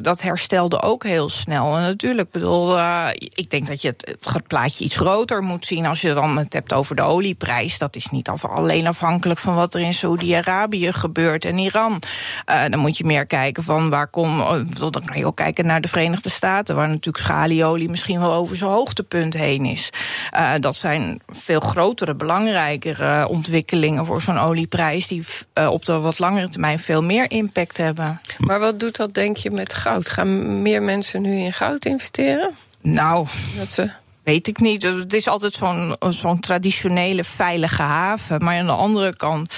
dat 0.02 0.22
herstelde 0.22 0.82
ook 0.82 1.04
heel 1.04 1.30
snel. 1.30 1.76
En 1.76 1.82
natuurlijk, 1.82 2.32
bedoel, 2.32 2.78
uh, 2.78 3.08
ik 3.14 3.50
denk 3.50 3.68
dat 3.68 3.82
je 3.82 3.88
het, 3.88 4.18
het 4.32 4.48
plaatje 4.48 4.84
iets 4.84 4.96
groter 4.96 5.17
groter 5.18 5.44
moet 5.44 5.66
zien 5.66 5.86
als 5.86 6.02
je 6.02 6.14
dan 6.14 6.38
het 6.38 6.54
hebt 6.54 6.74
over 6.74 6.96
de 6.96 7.02
olieprijs. 7.02 7.78
Dat 7.78 7.96
is 7.96 8.10
niet 8.10 8.30
alleen 8.30 8.88
afhankelijk 8.88 9.40
van 9.40 9.56
wat 9.56 9.74
er 9.74 9.82
in 9.82 9.94
Saudi-Arabië 9.94 10.94
gebeurt 10.94 11.46
en 11.46 11.58
Iran. 11.58 12.02
Uh, 12.50 12.66
dan 12.70 12.80
moet 12.80 12.98
je 12.98 13.04
meer 13.04 13.26
kijken 13.26 13.64
van 13.64 13.90
waar 13.90 14.08
kom. 14.08 14.42
Oh, 14.42 14.62
dan 14.80 15.06
kan 15.06 15.18
je 15.18 15.26
ook 15.26 15.36
kijken 15.36 15.66
naar 15.66 15.82
de 15.82 15.88
Verenigde 15.88 16.30
Staten, 16.30 16.76
waar 16.76 16.88
natuurlijk 16.88 17.18
schalieolie 17.18 17.90
misschien 17.90 18.20
wel 18.20 18.34
over 18.34 18.56
zijn 18.56 18.70
hoogtepunt 18.70 19.34
heen 19.34 19.66
is. 19.66 19.90
Uh, 20.34 20.52
dat 20.60 20.76
zijn 20.76 21.22
veel 21.28 21.60
grotere, 21.60 22.16
belangrijkere 22.16 23.28
ontwikkelingen 23.28 24.06
voor 24.06 24.22
zo'n 24.22 24.38
olieprijs, 24.38 25.08
die 25.08 25.24
uh, 25.54 25.72
op 25.72 25.86
de 25.86 26.00
wat 26.00 26.20
langere 26.20 26.50
termijn 26.50 26.80
veel 26.80 27.04
meer 27.04 27.32
impact 27.32 27.78
hebben. 27.78 28.22
Maar 28.38 28.60
wat 28.60 28.80
doet 28.80 28.96
dat, 28.96 29.14
denk 29.14 29.38
je, 29.38 29.52
met 29.52 29.74
goud? 29.74 30.10
Gaan 30.10 30.62
meer 30.62 30.82
mensen 30.82 31.22
nu 31.22 31.38
in 31.38 31.54
goud 31.54 31.86
investeren? 31.86 32.56
Nou, 32.82 33.28
dat 33.58 33.70
ze 33.70 33.90
Weet 34.28 34.48
ik 34.48 34.60
niet. 34.60 34.84
Het 34.84 35.14
is 35.14 35.28
altijd 35.28 35.62
zo'n 36.10 36.40
traditionele 36.40 37.24
veilige 37.24 37.82
haven. 37.82 38.44
Maar 38.44 38.58
aan 38.58 38.66
de 38.66 38.72
andere 38.72 39.16
kant 39.16 39.54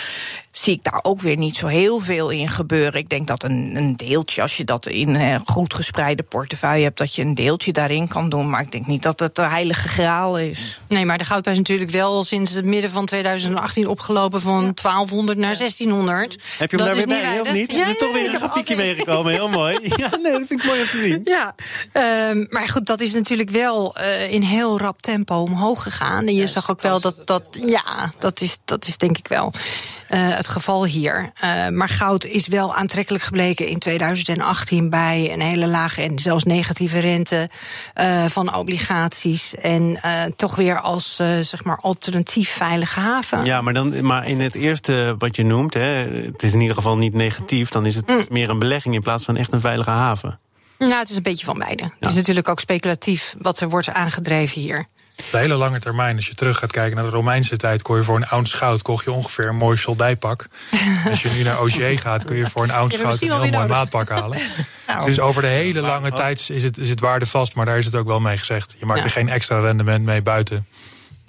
zie 0.51 0.74
ik 0.74 0.84
daar 0.84 1.00
ook 1.01 1.22
weer 1.22 1.38
niet 1.38 1.56
zo 1.56 1.68
heel 1.68 2.00
veel 2.00 2.29
in 2.29 2.50
gebeuren. 2.50 3.00
Ik 3.00 3.10
denk 3.10 3.27
dat 3.27 3.44
een, 3.44 3.72
een 3.75 3.96
deeltje, 3.96 4.41
als 4.41 4.58
je 4.58 4.63
dat 4.63 4.88
in 4.88 5.15
een 5.15 5.41
goed 5.46 5.74
gespreide 5.74 6.24
portefeuille 6.24 6.84
hebt, 6.84 6.98
dat 6.98 7.15
je 7.15 7.22
een 7.22 7.36
deeltje 7.36 7.72
daarin 7.72 8.08
kan 8.08 8.29
doen. 8.29 8.50
Maar 8.50 8.62
ik 8.62 8.72
denk 8.72 8.88
niet 8.88 9.03
dat 9.03 9.20
het 9.20 9.36
de 9.36 9.48
heilige 9.48 9.88
graal 9.88 10.39
is. 10.39 10.79
Nee, 10.88 11.06
maar 11.06 11.18
de 11.18 11.24
goudprijs 11.24 11.58
is 11.58 11.68
natuurlijk 11.68 11.91
wel 11.91 12.24
sinds 12.24 12.53
het 12.53 12.65
midden 12.65 12.91
van 12.91 13.06
2018 13.06 13.88
opgelopen 13.88 14.41
van 14.41 14.72
1200 14.74 15.38
naar 15.38 15.58
1600. 15.58 16.38
Heb 16.58 16.72
je 16.72 16.77
hem 16.77 16.86
daar 16.86 16.96
weer 16.96 17.08
bij, 17.08 17.41
of 17.41 17.53
niet? 17.53 17.72
Ja, 17.72 17.82
er 17.82 17.89
is 17.89 17.98
toch 17.98 18.13
weer 18.13 18.29
een 18.29 18.36
grafiekje 18.36 18.75
meegekomen. 18.75 19.34
Heel 19.34 19.50
mooi. 19.50 19.77
Ja, 20.00 20.10
nee, 20.22 20.32
dat 20.32 20.48
vind 20.48 20.60
ik 20.60 20.65
mooi 20.65 20.82
om 20.82 20.88
te 20.88 20.98
zien. 20.98 21.22
Ja, 21.24 21.56
um, 22.29 22.48
maar 22.50 22.70
goed, 22.70 22.86
dat 22.86 23.01
is 23.01 23.13
natuurlijk 23.13 23.50
wel 23.50 23.96
uh, 23.98 24.34
in 24.34 24.41
heel 24.41 24.79
rap 24.79 25.01
tempo 25.01 25.36
omhoog 25.36 25.84
gegaan. 25.84 26.27
En 26.27 26.36
je 26.36 26.48
zag 26.48 26.72
ook 26.72 26.82
wel 26.82 27.00
dat 27.00 27.22
dat, 27.25 27.44
ja, 27.51 28.12
dat 28.20 28.41
is, 28.41 28.58
dat 28.65 28.88
is 28.88 28.98
denk 28.98 29.18
ik 29.18 29.27
wel. 29.27 29.53
Uh, 30.10 30.36
het 30.36 30.48
geval 30.48 30.86
hier. 30.86 31.30
Uh, 31.44 31.68
maar 31.68 31.89
goud 31.89 32.25
is 32.25 32.48
wel 32.48 32.75
aantrekkelijk 32.75 33.24
gebleken 33.24 33.68
in 33.68 33.80
2018 33.80 34.89
bij 34.89 35.34
een 35.34 35.42
hele 35.42 35.68
lage 35.68 36.01
en 36.01 36.20
zelfs 36.20 36.44
negatieve 36.44 37.00
rente 37.00 37.50
uh, 37.96 38.25
van 38.25 38.56
obligaties. 38.56 39.56
En 39.56 40.00
toch 40.36 40.56
weer 40.56 40.82
als 40.82 41.16
zeg 41.42 41.63
maar 41.63 41.78
alternatief 41.78 42.50
veilige 42.50 43.00
haven. 43.00 43.46
Ja, 43.46 43.62
maar, 43.62 43.74
dan, 43.74 44.06
maar 44.06 44.28
in 44.28 44.42
het 44.42 44.56
eerste 44.56 45.16
wat 45.18 45.36
je 45.36 45.44
noemt, 45.44 45.74
hè, 45.74 45.82
het 45.82 46.44
is 46.44 46.54
in 46.54 46.62
ieder 46.62 46.75
geval 46.75 46.98
niet 46.98 47.13
negatief, 47.13 47.70
dan 47.70 47.86
is 47.86 47.96
het 47.96 48.08
mm. 48.08 48.25
meer 48.30 48.50
een 48.50 48.60
belegging 48.60 48.96
in 48.96 49.01
plaats 49.01 49.24
van 49.24 49.38
echt 49.38 49.54
een 49.54 49.62
veilige 49.62 49.89
haven. 49.89 50.39
Nou, 50.78 50.94
het 50.94 51.10
is 51.10 51.16
een 51.16 51.24
beetje 51.24 51.46
van 51.46 51.58
beide. 51.58 51.84
Ja. 51.84 51.89
Het 52.00 52.10
is 52.10 52.16
natuurlijk 52.16 52.50
ook 52.50 52.60
speculatief 52.60 53.36
wat 53.42 53.60
er 53.60 53.70
wordt 53.70 53.89
aangedreven 53.89 54.62
hier. 54.62 54.88
Op 55.25 55.31
de 55.31 55.38
hele 55.38 55.55
lange 55.55 55.79
termijn, 55.79 56.15
als 56.15 56.27
je 56.27 56.33
terug 56.33 56.57
gaat 56.57 56.71
kijken 56.71 56.95
naar 56.95 57.05
de 57.05 57.11
Romeinse 57.11 57.57
tijd, 57.57 57.81
kon 57.81 57.97
je 57.97 58.03
voor 58.03 58.15
een 58.15 58.27
ounce 58.27 58.57
goud 58.57 58.81
kocht 58.81 59.03
je 59.03 59.11
ongeveer 59.11 59.47
een 59.47 59.55
mooi 59.55 59.77
soldijpak. 59.77 60.47
als 61.09 61.21
je 61.21 61.29
nu 61.29 61.43
naar 61.43 61.59
OGE 61.59 61.97
gaat, 61.97 62.25
kun 62.25 62.35
je 62.35 62.47
voor 62.47 62.63
een 62.63 62.71
ounce 62.71 62.97
goud 62.97 63.21
een 63.21 63.31
heel 63.31 63.49
mooi 63.49 63.67
maatpak 63.67 64.09
halen. 64.09 64.39
nou, 64.88 65.05
dus 65.05 65.19
over 65.19 65.41
de 65.41 65.47
hele 65.47 65.81
lange 65.81 66.11
tijd 66.11 66.49
is 66.49 66.63
het, 66.63 66.77
is 66.77 66.89
het 66.89 66.99
waardevast, 66.99 67.55
maar 67.55 67.65
daar 67.65 67.77
is 67.77 67.85
het 67.85 67.95
ook 67.95 68.07
wel 68.07 68.19
mee 68.19 68.38
gezegd. 68.38 68.75
Je 68.79 68.85
maakt 68.85 69.03
er 69.03 69.09
geen 69.09 69.29
extra 69.29 69.59
rendement 69.59 70.05
mee 70.05 70.21
buiten 70.21 70.65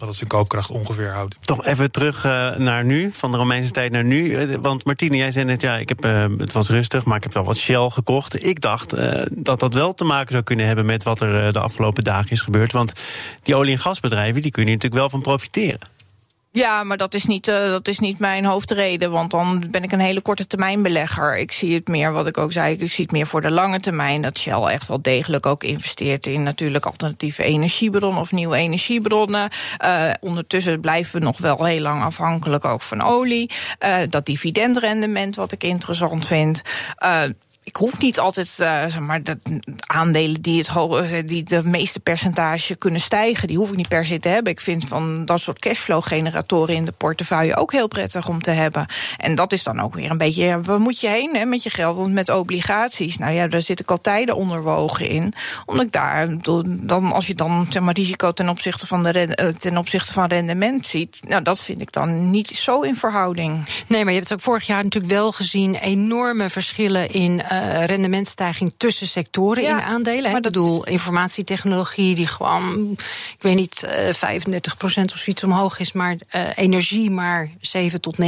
dat 0.01 0.09
het 0.09 0.19
zijn 0.19 0.31
koopkracht 0.31 0.71
ongeveer 0.71 1.13
houdt. 1.13 1.37
Toch 1.41 1.65
even 1.65 1.91
terug 1.91 2.25
uh, 2.25 2.57
naar 2.57 2.85
nu, 2.85 3.11
van 3.13 3.31
de 3.31 3.37
Romeinse 3.37 3.71
tijd 3.71 3.93
naar 3.93 4.05
nu. 4.05 4.25
Uh, 4.25 4.57
want 4.63 4.85
Martine, 4.85 5.17
jij 5.17 5.31
zei 5.31 5.45
net, 5.45 5.63
ja, 5.63 5.77
ik 5.77 5.89
heb, 5.89 6.05
uh, 6.05 6.27
het 6.37 6.53
was 6.53 6.69
rustig, 6.69 7.05
maar 7.05 7.17
ik 7.17 7.23
heb 7.23 7.33
wel 7.33 7.45
wat 7.45 7.57
Shell 7.57 7.89
gekocht. 7.89 8.45
Ik 8.45 8.61
dacht 8.61 8.97
dat 9.31 9.61
dat 9.61 9.75
wel 9.75 9.95
te 9.95 10.05
maken 10.05 10.33
zou 10.33 10.43
kunnen 10.43 10.67
hebben 10.67 10.87
met 10.87 11.03
wat 11.03 11.21
er 11.21 11.53
de 11.53 11.61
afgelopen 11.61 12.05
dagen 12.05 12.31
is 12.31 12.43
gebeurd. 12.43 12.73
Want 12.73 12.93
die 13.43 13.55
olie- 13.55 13.73
en 13.73 13.79
gasbedrijven, 13.79 14.43
die 14.43 14.51
kunnen 14.51 14.73
natuurlijk 14.75 15.01
wel 15.01 15.11
van 15.11 15.23
profiteren. 15.23 15.81
Ja, 16.53 16.85
maar 16.85 16.97
dat 16.97 17.15
is, 17.15 17.25
niet, 17.25 17.49
uh, 17.49 17.55
dat 17.57 17.89
is 17.89 17.99
niet 17.99 18.19
mijn 18.19 18.45
hoofdreden. 18.45 19.11
Want 19.11 19.31
dan 19.31 19.65
ben 19.71 19.83
ik 19.83 19.93
een 19.93 20.01
hele 20.01 20.21
korte 20.21 20.47
termijn 20.47 20.83
belegger. 20.83 21.39
Ik 21.39 21.53
zie 21.53 21.75
het 21.75 21.89
meer, 21.89 22.13
wat 22.13 22.27
ik 22.27 22.39
ook 22.39 22.53
zei, 22.53 22.77
ik 22.77 22.93
zie 22.93 23.05
het 23.05 23.13
meer 23.13 23.27
voor 23.27 23.41
de 23.41 23.51
lange 23.51 23.81
termijn. 23.81 24.23
Dat 24.23 24.39
Shell 24.39 24.63
echt 24.63 24.89
wel 24.89 25.03
degelijk 25.03 25.47
ook 25.47 25.63
investeert 25.63 26.27
in 26.27 26.43
natuurlijk 26.43 26.87
alternatieve 26.87 27.43
energiebronnen 27.43 28.21
of 28.21 28.33
nieuwe 28.33 28.57
energiebronnen. 28.57 29.51
Uh, 29.85 30.11
ondertussen 30.21 30.81
blijven 30.81 31.19
we 31.19 31.25
nog 31.25 31.39
wel 31.39 31.65
heel 31.65 31.81
lang 31.81 32.03
afhankelijk 32.03 32.65
ook 32.65 32.83
van 32.83 33.03
olie. 33.03 33.51
Uh, 33.85 33.97
dat 34.09 34.27
dividendrendement, 34.27 35.37
wat 35.37 35.53
ik 35.53 35.63
interessant 35.63 36.27
vind 36.27 36.63
ik 37.71 37.77
hoef 37.77 37.99
niet 37.99 38.19
altijd 38.19 38.57
uh, 38.61 38.81
zeg 38.87 39.01
maar, 39.01 39.23
de 39.23 39.39
aandelen 39.87 40.41
die 40.41 40.59
het 40.59 40.69
hoge, 40.69 41.25
die 41.25 41.43
de 41.43 41.65
meeste 41.65 42.01
percentage 42.01 42.75
kunnen 42.75 43.01
stijgen, 43.01 43.49
die 43.49 43.57
hoef 43.57 43.71
ik 43.71 43.77
niet 43.77 43.89
per 43.89 44.07
se 44.07 44.21
te 44.21 44.29
hebben. 44.29 44.53
Ik 44.53 44.61
vind 44.61 44.85
van 44.85 45.25
dat 45.25 45.41
soort 45.41 45.59
cashflow-generatoren 45.59 46.75
in 46.75 46.85
de 46.85 46.93
portefeuille 46.93 47.57
ook 47.57 47.73
heel 47.73 47.89
prettig 47.89 48.29
om 48.29 48.43
te 48.43 48.51
hebben. 48.51 48.87
En 49.17 49.35
dat 49.35 49.53
is 49.53 49.63
dan 49.63 49.81
ook 49.81 49.95
weer 49.95 50.11
een 50.11 50.19
beetje, 50.19 50.61
waar 50.61 50.81
moet 50.81 51.01
je 51.01 51.09
heen 51.09 51.37
hè, 51.37 51.45
met 51.45 51.63
je 51.63 51.71
geld? 51.71 51.97
Want 51.97 52.13
met 52.13 52.31
obligaties, 52.31 53.19
nou 53.19 53.33
ja, 53.33 53.47
daar 53.47 53.63
zit 53.63 53.81
ik 53.81 53.91
al 53.91 54.01
tijden 54.01 54.37
onderwogen 54.37 55.09
in. 55.09 55.33
Omdat 55.67 55.85
ik 55.85 55.93
daar, 55.93 56.29
dan, 56.67 57.13
als 57.13 57.27
je 57.27 57.35
dan 57.35 57.67
zeg 57.69 57.83
maar, 57.83 57.95
risico 57.95 58.33
ten 58.33 58.49
opzichte 58.49 58.87
van, 58.87 59.03
de, 59.03 59.11
eh, 59.11 59.49
ten 59.49 59.77
opzichte 59.77 60.13
van 60.13 60.27
rendement 60.27 60.87
ziet, 60.87 61.21
nou, 61.29 61.43
dat 61.43 61.61
vind 61.61 61.81
ik 61.81 61.93
dan 61.93 62.31
niet 62.31 62.49
zo 62.49 62.81
in 62.81 62.97
verhouding. 62.97 63.67
Nee, 63.87 64.05
maar 64.05 64.13
je 64.13 64.19
hebt 64.19 64.33
ook 64.33 64.41
vorig 64.41 64.67
jaar 64.67 64.83
natuurlijk 64.83 65.13
wel 65.13 65.33
gezien 65.33 65.75
enorme 65.75 66.49
verschillen 66.49 67.11
in. 67.11 67.43
Rendementstijging 67.85 68.75
tussen 68.77 69.07
sectoren 69.07 69.65
in 69.65 69.81
aandelen. 69.81 70.23
Maar 70.23 70.37
ik 70.37 70.43
bedoel, 70.43 70.85
informatietechnologie 70.87 72.15
die 72.15 72.27
gewoon, 72.27 72.91
ik 73.37 73.43
weet 73.43 73.57
niet, 73.57 73.83
uh, 73.85 74.09
eh, 74.09 74.15
35% 74.15 75.13
of 75.13 75.19
zoiets 75.19 75.45
omhoog 75.45 75.79
is, 75.79 75.93
maar 75.93 76.17
uh, 76.35 76.49
energie 76.55 77.11
maar 77.11 77.51
7 77.61 78.01
tot 78.01 78.17
9%. 78.23 78.27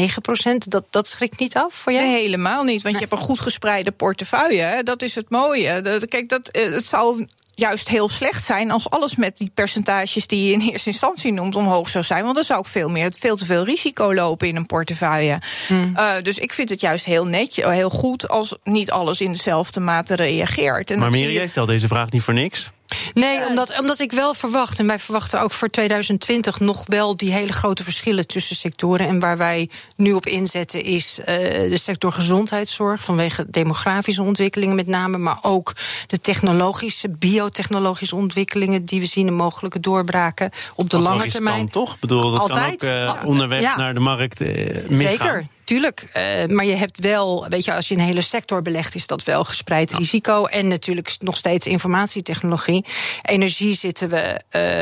Dat, 0.69 0.85
dat 0.91 1.09
schrikt 1.09 1.39
niet 1.39 1.57
af 1.57 1.75
voor 1.75 1.93
jij? 1.93 2.07
Nee, 2.07 2.21
helemaal 2.21 2.62
niet. 2.62 2.83
Want 2.83 2.95
je 2.95 3.01
hebt 3.01 3.12
een 3.12 3.19
goed 3.19 3.41
gespreide 3.41 3.91
portefeuille. 3.91 4.62
Hè? 4.62 4.83
Dat 4.83 5.03
is 5.03 5.15
het 5.15 5.31
mooie. 5.31 5.81
Dat, 5.81 6.09
kijk, 6.09 6.29
dat, 6.29 6.49
het 6.53 6.85
zou 6.85 7.27
juist 7.55 7.89
heel 7.89 8.09
slecht 8.09 8.45
zijn 8.45 8.71
als 8.71 8.91
alles 8.91 9.17
met 9.17 9.37
die 9.37 9.51
percentages 9.55 10.27
die 10.27 10.47
je 10.47 10.53
in 10.53 10.61
eerste 10.61 10.91
instantie 10.91 11.33
noemt 11.33 11.57
omhoog 11.57 11.89
zou 11.89 12.05
zijn. 12.05 12.23
Want 12.23 12.35
dan 12.35 12.45
zou 12.45 12.61
ik 12.61 12.67
veel 12.67 12.89
meer, 12.89 13.13
veel 13.19 13.37
te 13.37 13.45
veel 13.45 13.65
risico 13.65 14.15
lopen 14.15 14.49
in 14.49 14.57
een 14.57 14.67
portefeuille. 14.67 15.41
Hmm. 15.67 15.93
Uh, 15.97 16.13
dus 16.23 16.39
ik 16.39 16.53
vind 16.53 16.69
het 16.69 16.81
juist 16.81 17.05
heel 17.05 17.27
netjes, 17.27 17.67
heel 17.67 17.91
goed 17.91 18.29
als 18.29 18.57
niet 18.65 18.91
alles 18.91 19.21
in 19.21 19.33
dezelfde 19.33 19.81
mate 19.81 20.15
reageert. 20.15 20.91
En 20.91 20.99
maar 20.99 21.11
Miri, 21.11 21.33
jij 21.33 21.49
stelt 21.49 21.69
deze 21.69 21.87
vraag 21.87 22.11
niet 22.11 22.23
voor 22.23 22.35
niks. 22.35 22.71
Nee, 23.15 23.47
omdat, 23.47 23.79
omdat 23.79 24.01
ik 24.01 24.13
wel 24.13 24.35
verwacht, 24.35 24.79
en 24.79 24.87
wij 24.87 24.99
verwachten 24.99 25.41
ook 25.41 25.53
voor 25.53 25.71
2020 25.71 26.61
nog 26.61 26.83
wel 26.87 27.17
die 27.17 27.33
hele 27.33 27.53
grote 27.53 27.85
verschillen 27.85 28.27
tussen 28.27 28.57
sectoren. 28.57 29.07
En 29.07 29.21
waar 29.21 29.37
wij 29.37 29.69
nu 29.97 30.13
op 30.13 30.27
inzetten 30.27 30.83
is 30.83 31.19
uh, 31.19 31.27
de 31.27 31.79
sector 31.79 32.13
gezondheidszorg, 32.13 33.03
vanwege 33.03 33.47
demografische 33.49 34.23
ontwikkelingen 34.23 34.77
met 34.77 34.87
name, 34.87 35.19
maar 35.19 35.39
ook 35.43 35.73
de 36.07 36.21
technologische, 36.21 37.09
biotechnologische 37.09 38.17
ontwikkelingen 38.17 38.85
die 38.85 39.01
we 39.01 39.07
zien 39.07 39.27
een 39.27 39.35
mogelijke 39.35 39.81
doorbraken 39.81 40.51
op 40.75 40.91
de 40.91 40.99
lange 40.99 41.27
termijn. 41.27 41.71
toch? 41.71 41.95
Ik 41.95 42.01
bedoel, 42.01 42.31
dat 42.31 42.41
Altijd. 42.41 42.77
kan 42.77 43.09
ook 43.09 43.17
uh, 43.17 43.25
onderweg 43.25 43.77
naar 43.77 43.95
de 43.95 44.01
markt 44.01 44.41
uh, 44.41 44.49
misgaan. 44.89 45.09
Zeker 45.09 45.47
tuurlijk. 45.73 46.09
Uh, 46.17 46.55
maar 46.57 46.64
je 46.64 46.75
hebt 46.75 46.99
wel, 46.99 47.47
weet 47.49 47.64
je, 47.64 47.75
als 47.75 47.88
je 47.88 47.95
een 47.95 48.00
hele 48.00 48.21
sector 48.21 48.62
belegt, 48.62 48.95
is 48.95 49.07
dat 49.07 49.25
wel 49.25 49.45
gespreid 49.45 49.93
risico. 49.93 50.45
En 50.45 50.69
natuurlijk 50.69 51.17
nog 51.19 51.37
steeds 51.37 51.67
informatietechnologie. 51.67 52.85
Energie 53.23 53.75
zitten 53.75 54.09
we 54.09 54.41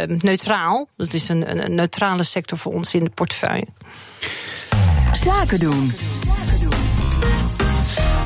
uh, 0.09 0.19
neutraal. 0.19 0.89
Dat 0.97 1.13
is 1.13 1.29
een, 1.29 1.65
een 1.65 1.75
neutrale 1.75 2.23
sector 2.23 2.59
voor 2.59 2.73
ons 2.73 2.95
in 2.95 3.05
de 3.05 3.11
portefeuille. 3.11 3.67
Zaken 5.13 5.59
doen. 5.59 5.93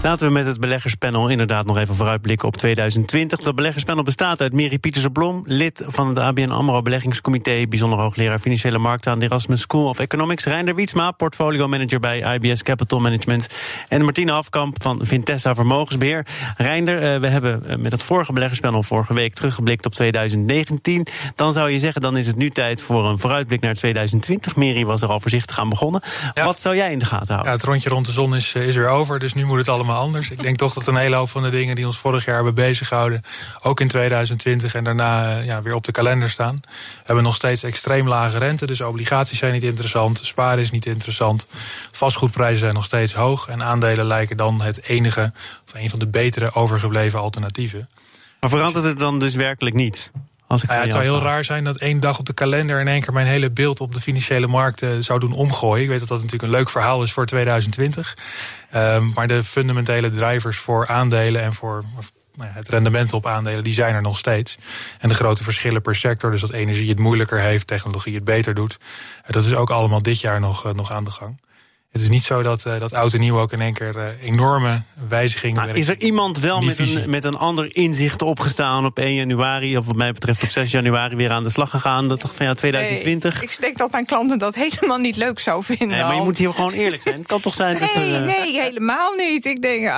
Laten 0.04 0.26
we 0.26 0.32
met 0.32 0.46
het 0.46 0.60
beleggerspanel 0.60 1.28
inderdaad 1.28 1.66
nog 1.66 1.76
even 1.78 1.94
vooruitblikken 1.94 2.48
op 2.48 2.56
2020. 2.56 3.38
Dat 3.38 3.54
beleggerspanel 3.54 4.02
bestaat 4.02 4.40
uit 4.40 4.52
Mary 4.52 4.78
Pieterse-Blom, 4.78 5.42
lid 5.46 5.84
van 5.86 6.08
het 6.08 6.18
ABN 6.18 6.50
AMRO 6.50 6.82
Beleggingscomité, 6.82 7.66
bijzonder 7.68 7.98
hoogleraar 7.98 8.38
financiële 8.38 8.78
markten 8.78 9.12
aan 9.12 9.18
de 9.18 9.24
Erasmus 9.24 9.60
School 9.60 9.88
of 9.88 9.98
Economics, 9.98 10.44
Reinder 10.44 10.74
Wietsma, 10.74 11.10
portfolio 11.10 11.68
manager 11.68 12.00
bij 12.00 12.38
IBS 12.38 12.62
Capital 12.62 13.00
Management 13.00 13.48
en 13.88 14.02
Martine 14.04 14.32
Afkamp 14.32 14.82
van 14.82 14.98
Vintessa 15.02 15.54
Vermogensbeheer. 15.54 16.26
Reinder, 16.56 17.02
eh, 17.02 17.20
we 17.20 17.26
hebben 17.26 17.66
eh, 17.66 17.76
met 17.76 17.92
het 17.92 18.02
vorige 18.02 18.32
beleggerspanel 18.32 18.82
vorige 18.82 19.14
week 19.14 19.34
teruggeblikt 19.34 19.86
op 19.86 19.92
2019. 19.92 21.06
Dan 21.34 21.52
zou 21.52 21.70
je 21.70 21.78
zeggen, 21.78 22.00
dan 22.00 22.16
is 22.16 22.26
het 22.26 22.36
nu 22.36 22.50
tijd 22.50 22.82
voor 22.82 23.08
een 23.08 23.18
vooruitblik 23.18 23.60
naar 23.60 23.74
2020. 23.74 24.56
Mary 24.56 24.84
was 24.84 25.02
er 25.02 25.08
al 25.08 25.20
voorzichtig 25.20 25.58
aan 25.58 25.68
begonnen. 25.68 26.02
Wat 26.34 26.60
zou 26.60 26.76
jij 26.76 26.92
in 26.92 26.98
de 26.98 27.04
gaten 27.04 27.26
houden? 27.26 27.46
Ja, 27.46 27.56
het 27.56 27.66
rondje 27.66 27.88
rond 27.88 28.06
de 28.06 28.12
zon 28.12 28.34
is, 28.34 28.54
eh, 28.54 28.66
is 28.66 28.76
weer 28.76 28.88
over, 28.88 29.18
dus 29.18 29.34
nu 29.34 29.44
moet 29.44 29.58
het 29.58 29.68
allemaal 29.68 29.92
anders. 29.94 30.30
Ik 30.30 30.42
denk 30.42 30.56
toch 30.56 30.72
dat 30.72 30.86
een 30.86 30.96
hele 30.96 31.16
hoop 31.16 31.28
van 31.28 31.42
de 31.42 31.50
dingen 31.50 31.74
die 31.74 31.86
ons 31.86 31.98
vorig 31.98 32.24
jaar 32.24 32.34
hebben 32.34 32.54
bezighouden, 32.54 33.22
ook 33.62 33.80
in 33.80 33.88
2020 33.88 34.74
en 34.74 34.84
daarna 34.84 35.38
eh, 35.38 35.46
ja, 35.46 35.62
weer 35.62 35.74
op 35.74 35.84
de 35.84 35.92
kalender 35.92 36.30
staan. 36.30 36.60
We 36.62 37.02
hebben 37.04 37.24
nog 37.24 37.34
steeds 37.34 37.62
extreem 37.62 38.08
lage 38.08 38.38
rente, 38.38 38.66
dus 38.66 38.80
obligaties 38.80 39.38
zijn 39.38 39.52
niet 39.52 39.62
interessant, 39.62 40.20
sparen 40.22 40.62
is 40.62 40.70
niet 40.70 40.86
interessant. 40.86 41.46
Vastgoedprijzen 41.92 42.58
zijn 42.58 42.74
nog 42.74 42.84
steeds 42.84 43.14
hoog 43.14 43.48
en 43.48 43.62
aandelen 43.62 44.04
lijken 44.04 44.36
dan 44.36 44.62
het 44.62 44.88
enige 44.88 45.32
of 45.66 45.74
een 45.74 45.90
van 45.90 45.98
de 45.98 46.06
betere 46.06 46.54
overgebleven 46.54 47.20
alternatieven. 47.20 47.88
Maar 48.40 48.50
verandert 48.50 48.84
het 48.84 48.98
dan 48.98 49.18
dus 49.18 49.34
werkelijk 49.34 49.76
niet? 49.76 50.10
Ja, 50.62 50.74
het 50.74 50.92
zou 50.92 51.04
heel 51.04 51.20
raar 51.20 51.44
zijn 51.44 51.64
dat 51.64 51.76
één 51.76 52.00
dag 52.00 52.18
op 52.18 52.26
de 52.26 52.32
kalender 52.32 52.80
in 52.80 52.88
één 52.88 53.00
keer 53.00 53.12
mijn 53.12 53.26
hele 53.26 53.50
beeld 53.50 53.80
op 53.80 53.94
de 53.94 54.00
financiële 54.00 54.46
markten 54.46 55.04
zou 55.04 55.20
doen 55.20 55.32
omgooien. 55.32 55.82
Ik 55.82 55.88
weet 55.88 55.98
dat 55.98 56.08
dat 56.08 56.22
natuurlijk 56.22 56.52
een 56.52 56.58
leuk 56.58 56.70
verhaal 56.70 57.02
is 57.02 57.12
voor 57.12 57.26
2020. 57.26 58.16
Um, 58.74 59.12
maar 59.14 59.26
de 59.26 59.44
fundamentele 59.44 60.10
drivers 60.10 60.56
voor 60.56 60.86
aandelen 60.86 61.42
en 61.42 61.52
voor 61.52 61.84
nou 62.36 62.48
ja, 62.48 62.54
het 62.54 62.68
rendement 62.68 63.12
op 63.12 63.26
aandelen, 63.26 63.64
die 63.64 63.74
zijn 63.74 63.94
er 63.94 64.02
nog 64.02 64.18
steeds. 64.18 64.58
En 64.98 65.08
de 65.08 65.14
grote 65.14 65.42
verschillen 65.42 65.82
per 65.82 65.94
sector, 65.94 66.30
dus 66.30 66.40
dat 66.40 66.50
energie 66.50 66.88
het 66.88 66.98
moeilijker 66.98 67.40
heeft, 67.40 67.66
technologie 67.66 68.14
het 68.14 68.24
beter 68.24 68.54
doet, 68.54 68.78
dat 69.26 69.44
is 69.44 69.54
ook 69.54 69.70
allemaal 69.70 70.02
dit 70.02 70.20
jaar 70.20 70.40
nog, 70.40 70.66
eh, 70.66 70.72
nog 70.72 70.92
aan 70.92 71.04
de 71.04 71.10
gang. 71.10 71.40
Het 71.94 72.02
is 72.02 72.08
niet 72.08 72.22
zo 72.22 72.42
dat, 72.42 72.64
uh, 72.66 72.78
dat 72.78 72.92
oud 72.92 73.12
en 73.12 73.20
nieuw 73.20 73.38
ook 73.38 73.52
in 73.52 73.60
één 73.60 73.72
keer 73.72 73.96
uh, 73.96 74.04
enorme 74.22 74.82
wijzigingen. 75.08 75.66
Nou, 75.66 75.78
is 75.78 75.88
er 75.88 75.98
iemand 75.98 76.38
wel 76.38 76.60
met 76.60 76.78
een, 76.78 77.10
met 77.10 77.24
een 77.24 77.36
ander 77.36 77.76
inzicht 77.76 78.22
opgestaan 78.22 78.84
op 78.84 78.98
1 78.98 79.14
januari, 79.14 79.76
of 79.76 79.86
wat 79.86 79.96
mij 79.96 80.12
betreft 80.12 80.42
op 80.42 80.50
6 80.50 80.70
januari 80.70 81.16
weer 81.16 81.30
aan 81.30 81.42
de 81.42 81.50
slag 81.50 81.70
gegaan? 81.70 82.08
Dat 82.08 82.20
van 82.20 82.46
ja, 82.46 82.54
2020? 82.54 83.34
Nee, 83.34 83.50
ik 83.50 83.56
denk 83.60 83.78
dat 83.78 83.90
mijn 83.90 84.06
klanten 84.06 84.38
dat 84.38 84.54
helemaal 84.64 84.98
niet 84.98 85.16
leuk 85.16 85.38
zou 85.38 85.64
vinden. 85.64 85.88
Nee, 85.88 86.02
maar 86.02 86.14
je 86.14 86.22
moet 86.22 86.38
hier 86.38 86.52
gewoon 86.52 86.72
eerlijk 86.72 87.02
zijn. 87.02 87.18
Het 87.18 87.26
kan 87.26 87.40
toch 87.40 87.54
zijn 87.54 87.72
nee, 87.72 87.80
dat 87.80 87.94
er, 87.94 88.20
uh... 88.20 88.26
Nee, 88.26 88.60
helemaal 88.60 89.14
niet. 89.14 89.44
Ik 89.44 89.62
denk, 89.62 89.92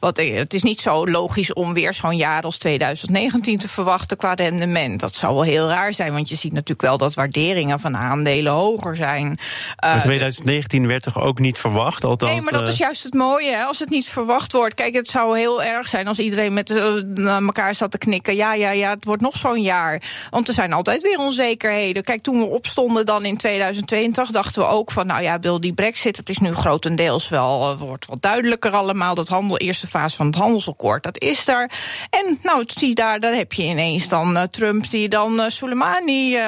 wat, 0.00 0.16
het 0.16 0.54
is 0.54 0.62
niet 0.62 0.80
zo 0.80 1.06
logisch 1.06 1.52
om 1.52 1.74
weer 1.74 1.94
zo'n 1.94 2.16
jaar 2.16 2.42
als 2.42 2.58
2019 2.58 3.58
te 3.58 3.68
verwachten 3.68 4.16
qua 4.16 4.34
rendement. 4.34 5.00
Dat 5.00 5.16
zou 5.16 5.34
wel 5.34 5.42
heel 5.42 5.68
raar 5.68 5.94
zijn, 5.94 6.12
want 6.12 6.28
je 6.28 6.36
ziet 6.36 6.52
natuurlijk 6.52 6.82
wel 6.82 6.98
dat 6.98 7.14
waarderingen 7.14 7.80
van 7.80 7.96
aandelen 7.96 8.52
hoger 8.52 8.96
zijn. 8.96 9.38
Maar 9.80 10.02
2019 10.02 10.86
werd 10.86 10.96
toch 11.00 11.20
ook 11.20 11.38
niet 11.38 11.58
verwacht? 11.58 12.04
Althans, 12.04 12.32
nee, 12.32 12.40
maar 12.40 12.52
dat 12.52 12.68
is 12.68 12.78
juist 12.78 13.02
het 13.02 13.14
mooie. 13.14 13.50
Hè? 13.50 13.62
Als 13.62 13.78
het 13.78 13.90
niet 13.90 14.08
verwacht 14.08 14.52
wordt. 14.52 14.74
Kijk, 14.74 14.94
het 14.94 15.08
zou 15.08 15.38
heel 15.38 15.62
erg 15.62 15.88
zijn 15.88 16.06
als 16.06 16.18
iedereen 16.18 16.52
met 16.52 16.70
uh, 16.70 17.36
elkaar 17.36 17.74
zat 17.74 17.90
te 17.90 17.98
knikken. 17.98 18.36
Ja, 18.36 18.54
ja, 18.54 18.70
ja, 18.70 18.90
het 18.90 19.04
wordt 19.04 19.22
nog 19.22 19.36
zo'n 19.36 19.62
jaar. 19.62 20.02
Want 20.30 20.48
er 20.48 20.54
zijn 20.54 20.72
altijd 20.72 21.02
weer 21.02 21.18
onzekerheden. 21.18 22.04
Kijk, 22.04 22.22
toen 22.22 22.38
we 22.38 22.44
opstonden 22.44 23.06
dan 23.06 23.24
in 23.24 23.36
2020, 23.36 24.30
dachten 24.30 24.62
we 24.62 24.68
ook 24.68 24.90
van, 24.90 25.06
nou 25.06 25.22
ja, 25.22 25.38
wil 25.38 25.60
die 25.60 25.74
brexit, 25.74 26.16
het 26.16 26.28
is 26.28 26.38
nu 26.38 26.54
grotendeels 26.54 27.28
wel, 27.28 27.72
uh, 27.72 27.80
wordt 27.80 28.06
wat 28.06 28.22
duidelijker 28.22 28.70
allemaal. 28.70 29.14
Dat 29.14 29.28
handel, 29.28 29.58
eerste 29.58 29.86
fase 29.86 30.16
van 30.16 30.26
het 30.26 30.36
handelsakkoord, 30.36 31.02
dat 31.02 31.22
is 31.22 31.48
er. 31.48 31.70
En 32.10 32.38
nou, 32.42 32.64
zie 32.66 32.94
daar, 32.94 33.20
daar 33.20 33.34
heb 33.34 33.52
je 33.52 33.62
ineens 33.62 34.08
dan 34.08 34.36
uh, 34.36 34.42
Trump 34.42 34.90
die 34.90 35.08
dan 35.08 35.50
Soleimani 35.50 36.38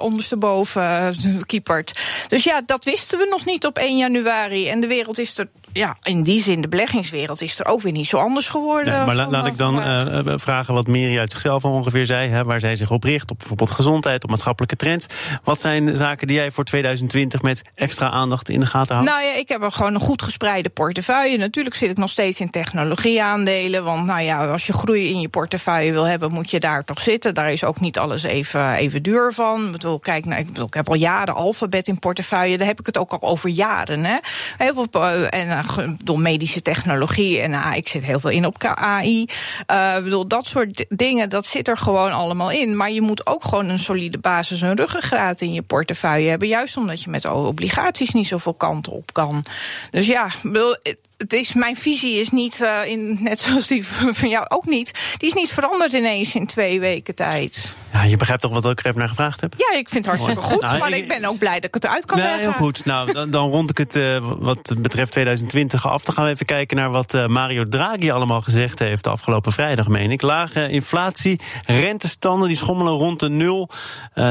ondersteboven 0.00 1.14
kiepert. 1.46 2.00
Dus 2.28 2.44
ja, 2.44 2.62
dat 2.66 2.84
wisten 2.84 3.18
we 3.18 3.26
nog 3.30 3.44
niet 3.44 3.66
op 3.66 3.78
1 3.86 3.96
januari. 3.96 4.68
En 4.68 4.80
de 4.80 4.86
wereld 4.86 5.18
is 5.18 5.38
er 5.38 5.48
ja, 5.76 5.96
in 6.02 6.22
die 6.22 6.42
zin, 6.42 6.60
de 6.60 6.68
beleggingswereld 6.68 7.40
is 7.40 7.58
er 7.58 7.66
ook 7.66 7.80
weer 7.80 7.92
niet 7.92 8.06
zo 8.06 8.16
anders 8.16 8.48
geworden. 8.48 8.92
Nee, 8.92 9.04
maar 9.04 9.28
laat 9.28 9.46
ik 9.46 9.56
dan 9.56 9.78
uh, 9.78 10.34
vragen 10.36 10.74
wat 10.74 10.86
Miri 10.86 11.18
uit 11.18 11.32
zichzelf 11.32 11.64
al 11.64 11.72
ongeveer 11.72 12.06
zei, 12.06 12.30
hè, 12.30 12.44
waar 12.44 12.60
zij 12.60 12.76
zich 12.76 12.90
op 12.90 13.04
richt, 13.04 13.30
op 13.30 13.38
bijvoorbeeld 13.38 13.70
gezondheid, 13.70 14.24
op 14.24 14.30
maatschappelijke 14.30 14.76
trends. 14.76 15.06
Wat 15.44 15.60
zijn 15.60 15.96
zaken 15.96 16.26
die 16.26 16.36
jij 16.36 16.50
voor 16.50 16.64
2020 16.64 17.42
met 17.42 17.62
extra 17.74 18.10
aandacht 18.10 18.48
in 18.48 18.60
de 18.60 18.66
gaten 18.66 18.94
houdt? 18.94 19.10
Nou 19.10 19.22
ja, 19.22 19.34
ik 19.34 19.48
heb 19.48 19.62
er 19.62 19.72
gewoon 19.72 19.94
een 19.94 20.00
goed 20.00 20.22
gespreide 20.22 20.68
portefeuille. 20.68 21.36
Natuurlijk 21.38 21.76
zit 21.76 21.90
ik 21.90 21.96
nog 21.96 22.10
steeds 22.10 22.40
in 22.40 22.50
technologieaandelen, 22.50 23.84
want 23.84 24.06
nou 24.06 24.20
ja, 24.20 24.46
als 24.46 24.66
je 24.66 24.72
groei 24.72 25.08
in 25.08 25.20
je 25.20 25.28
portefeuille 25.28 25.92
wil 25.92 26.04
hebben, 26.04 26.32
moet 26.32 26.50
je 26.50 26.60
daar 26.60 26.84
toch 26.84 27.00
zitten. 27.00 27.34
Daar 27.34 27.52
is 27.52 27.64
ook 27.64 27.80
niet 27.80 27.98
alles 27.98 28.22
even, 28.22 28.72
even 28.72 29.02
duur 29.02 29.32
van. 29.32 29.66
Ik 29.66 29.72
bedoel, 29.72 29.98
kijk, 29.98 30.24
nou, 30.24 30.40
ik, 30.40 30.46
bedoel, 30.46 30.66
ik 30.66 30.74
heb 30.74 30.88
al 30.88 30.94
jaren 30.94 31.34
alfabet 31.34 31.88
in 31.88 31.98
portefeuille, 31.98 32.58
daar 32.58 32.66
heb 32.66 32.80
ik 32.80 32.86
het 32.86 32.98
ook 32.98 33.12
al 33.12 33.22
over 33.22 33.48
jaren. 33.50 34.04
Hè. 34.04 34.16
Heel 34.56 34.74
veel, 34.74 35.02
en 35.28 35.64
door 36.04 36.20
medische 36.20 36.62
technologie. 36.62 37.40
En 37.40 37.50
uh, 37.50 37.72
ik 37.74 37.88
zit 37.88 38.04
heel 38.04 38.20
veel 38.20 38.30
in 38.30 38.46
op 38.46 38.64
AI. 38.64 39.26
Uh, 39.70 39.96
bedoel, 39.96 40.28
dat 40.28 40.46
soort 40.46 40.84
dingen, 40.88 41.28
dat 41.28 41.46
zit 41.46 41.68
er 41.68 41.76
gewoon 41.76 42.12
allemaal 42.12 42.50
in. 42.50 42.76
Maar 42.76 42.90
je 42.90 43.00
moet 43.00 43.26
ook 43.26 43.44
gewoon 43.44 43.68
een 43.68 43.78
solide 43.78 44.18
basis, 44.18 44.60
een 44.60 44.76
ruggengraat 44.76 45.40
in 45.40 45.52
je 45.52 45.62
portefeuille 45.62 46.28
hebben. 46.28 46.48
Juist 46.48 46.76
omdat 46.76 47.02
je 47.02 47.10
met 47.10 47.26
obligaties 47.26 48.10
niet 48.10 48.26
zoveel 48.26 48.54
kanten 48.54 48.92
op 48.92 49.12
kan. 49.12 49.44
Dus 49.90 50.06
ja, 50.06 50.28
bedoel, 50.42 50.76
het 51.16 51.32
is, 51.32 51.54
mijn 51.54 51.76
visie 51.76 52.20
is 52.20 52.30
niet, 52.30 52.60
uh, 52.62 52.78
in, 52.84 53.18
net 53.20 53.40
zoals 53.40 53.66
die 53.66 53.86
van 54.20 54.28
jou 54.28 54.44
ook 54.48 54.66
niet, 54.66 55.16
die 55.16 55.28
is 55.28 55.34
niet 55.34 55.52
veranderd 55.52 55.92
ineens 55.92 56.34
in 56.34 56.46
twee 56.46 56.80
weken 56.80 57.14
tijd. 57.14 57.74
Ja, 57.92 58.02
je 58.02 58.16
begrijpt 58.16 58.42
toch 58.42 58.52
wat 58.52 58.64
ik 58.64 58.78
er 58.78 58.86
even 58.86 58.98
naar 58.98 59.08
gevraagd 59.08 59.40
heb? 59.40 59.54
Ja, 59.56 59.78
ik 59.78 59.88
vind 59.88 60.06
het 60.06 60.14
hartstikke 60.14 60.42
goed, 60.42 60.62
nou, 60.62 60.78
maar 60.78 60.92
ik, 60.92 61.08
ben 61.08 61.24
ook 61.24 61.38
blij 61.38 61.54
dat 61.54 61.64
ik 61.64 61.74
het 61.74 61.86
uit 61.86 62.06
kan 62.06 62.18
nee, 62.18 62.26
leggen. 62.26 62.44
Heel 62.44 62.52
goed, 62.52 62.84
nou 62.84 63.12
dan, 63.12 63.30
dan 63.30 63.50
rond 63.50 63.70
ik 63.70 63.78
het 63.78 63.96
uh, 63.96 64.16
wat 64.38 64.74
betreft 64.78 65.12
2020 65.12 65.86
af. 65.86 66.04
Dan 66.04 66.14
gaan 66.14 66.24
we 66.24 66.30
even 66.30 66.46
kijken 66.46 66.76
naar 66.76 66.90
wat 66.90 67.14
uh, 67.14 67.26
Mario 67.26 67.64
Draghi 67.64 68.10
allemaal 68.10 68.40
gezegd 68.40 68.78
heeft 68.78 69.04
de 69.04 69.10
afgelopen 69.10 69.52
vrijdag, 69.52 69.88
meen 69.88 70.10
ik. 70.10 70.22
Lage 70.22 70.68
inflatie, 70.68 71.40
rentestanden 71.66 72.48
die 72.48 72.56
schommelen 72.56 72.92
rond 72.92 73.20
de 73.20 73.28
nul. 73.28 73.70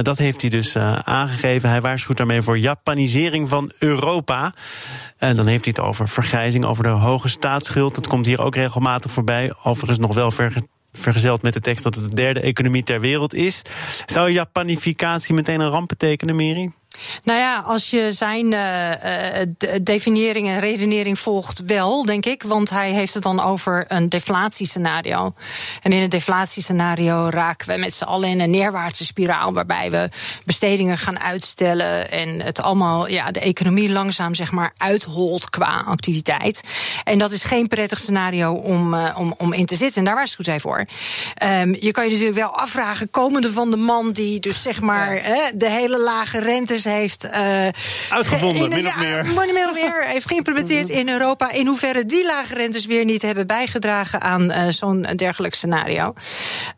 dat 0.01 0.17
heeft 0.17 0.41
hij 0.41 0.49
dus 0.49 0.77
aangegeven. 1.03 1.69
Hij 1.69 1.81
waarschuwt 1.81 2.17
daarmee 2.17 2.41
voor 2.41 2.59
Japanisering 2.59 3.49
van 3.49 3.71
Europa. 3.79 4.53
En 5.17 5.35
dan 5.35 5.47
heeft 5.47 5.65
hij 5.65 5.73
het 5.77 5.85
over 5.85 6.09
vergrijzing, 6.09 6.65
over 6.65 6.74
de 6.83 6.89
hoge 6.89 7.27
staatsschuld. 7.27 7.95
Dat 7.95 8.07
komt 8.07 8.25
hier 8.25 8.41
ook 8.41 8.55
regelmatig 8.55 9.11
voorbij. 9.11 9.53
Overigens 9.63 9.99
nog 9.99 10.13
wel 10.13 10.31
vergezeld 10.91 11.41
met 11.41 11.53
de 11.53 11.59
tekst 11.59 11.83
dat 11.83 11.95
het 11.95 12.09
de 12.09 12.15
derde 12.15 12.39
economie 12.39 12.83
ter 12.83 12.99
wereld 12.99 13.33
is. 13.33 13.61
Zou 14.05 14.31
Japanificatie 14.31 15.33
meteen 15.33 15.59
een 15.59 15.69
ramp 15.69 15.87
betekenen, 15.87 16.35
Meri? 16.35 16.71
Nou 17.23 17.39
ja, 17.39 17.59
als 17.59 17.89
je 17.89 18.11
zijn 18.11 18.51
uh, 18.51 18.89
definiëring 19.81 20.47
en 20.47 20.59
redenering 20.59 21.19
volgt, 21.19 21.61
wel, 21.65 22.05
denk 22.05 22.25
ik. 22.25 22.43
Want 22.43 22.69
hij 22.69 22.91
heeft 22.91 23.13
het 23.13 23.23
dan 23.23 23.43
over 23.43 23.85
een 23.87 24.09
deflatiescenario. 24.09 25.33
En 25.81 25.91
in 25.91 26.01
een 26.01 26.09
deflatiescenario 26.09 27.29
raken 27.29 27.67
we 27.67 27.77
met 27.77 27.93
z'n 27.93 28.03
allen 28.03 28.29
in 28.29 28.39
een 28.39 28.49
neerwaartse 28.49 29.05
spiraal. 29.05 29.53
Waarbij 29.53 29.91
we 29.91 30.09
bestedingen 30.43 30.97
gaan 30.97 31.19
uitstellen. 31.19 32.11
En 32.11 32.41
het 32.41 32.61
allemaal, 32.61 33.07
ja, 33.07 33.31
de 33.31 33.39
economie 33.39 33.91
langzaam 33.91 34.35
zeg 34.35 34.51
maar 34.51 34.73
uitholt 34.77 35.49
qua 35.49 35.83
activiteit. 35.87 36.63
En 37.03 37.17
dat 37.17 37.31
is 37.31 37.43
geen 37.43 37.67
prettig 37.67 37.99
scenario 37.99 38.53
om, 38.53 38.93
uh, 38.93 39.15
om, 39.17 39.33
om 39.37 39.53
in 39.53 39.65
te 39.65 39.75
zitten. 39.75 39.97
En 39.97 40.03
daar 40.03 40.15
waarschuwt 40.15 40.47
hij 40.47 40.59
voor. 40.59 40.85
Um, 41.43 41.75
je 41.79 41.91
kan 41.91 42.05
je 42.05 42.11
natuurlijk 42.11 42.37
wel 42.37 42.59
afvragen, 42.59 43.09
komende 43.09 43.51
van 43.51 43.71
de 43.71 43.77
man 43.77 44.11
die 44.11 44.39
dus 44.39 44.61
zeg 44.61 44.81
maar 44.81 45.15
ja. 45.15 45.51
de 45.55 45.69
hele 45.69 45.99
lage 45.99 46.39
rentes 46.39 46.84
heeft. 46.85 47.25
Uh, 47.25 47.31
Uitgevonden, 48.09 48.69
min 48.69 48.87
of 48.87 48.97
meer. 48.97 49.25
Min 49.53 49.67
of 49.69 49.73
meer 49.73 50.03
heeft 50.03 50.27
geïmplementeerd 50.27 50.89
in 50.99 51.09
Europa. 51.09 51.51
In 51.51 51.67
hoeverre 51.67 52.05
die 52.05 52.25
lage 52.25 52.53
rentes 52.53 52.85
weer 52.85 53.05
niet 53.05 53.21
hebben 53.21 53.47
bijgedragen 53.47 54.21
aan 54.21 54.51
uh, 54.51 54.67
zo'n 54.69 55.01
dergelijk 55.01 55.55
scenario. 55.55 56.13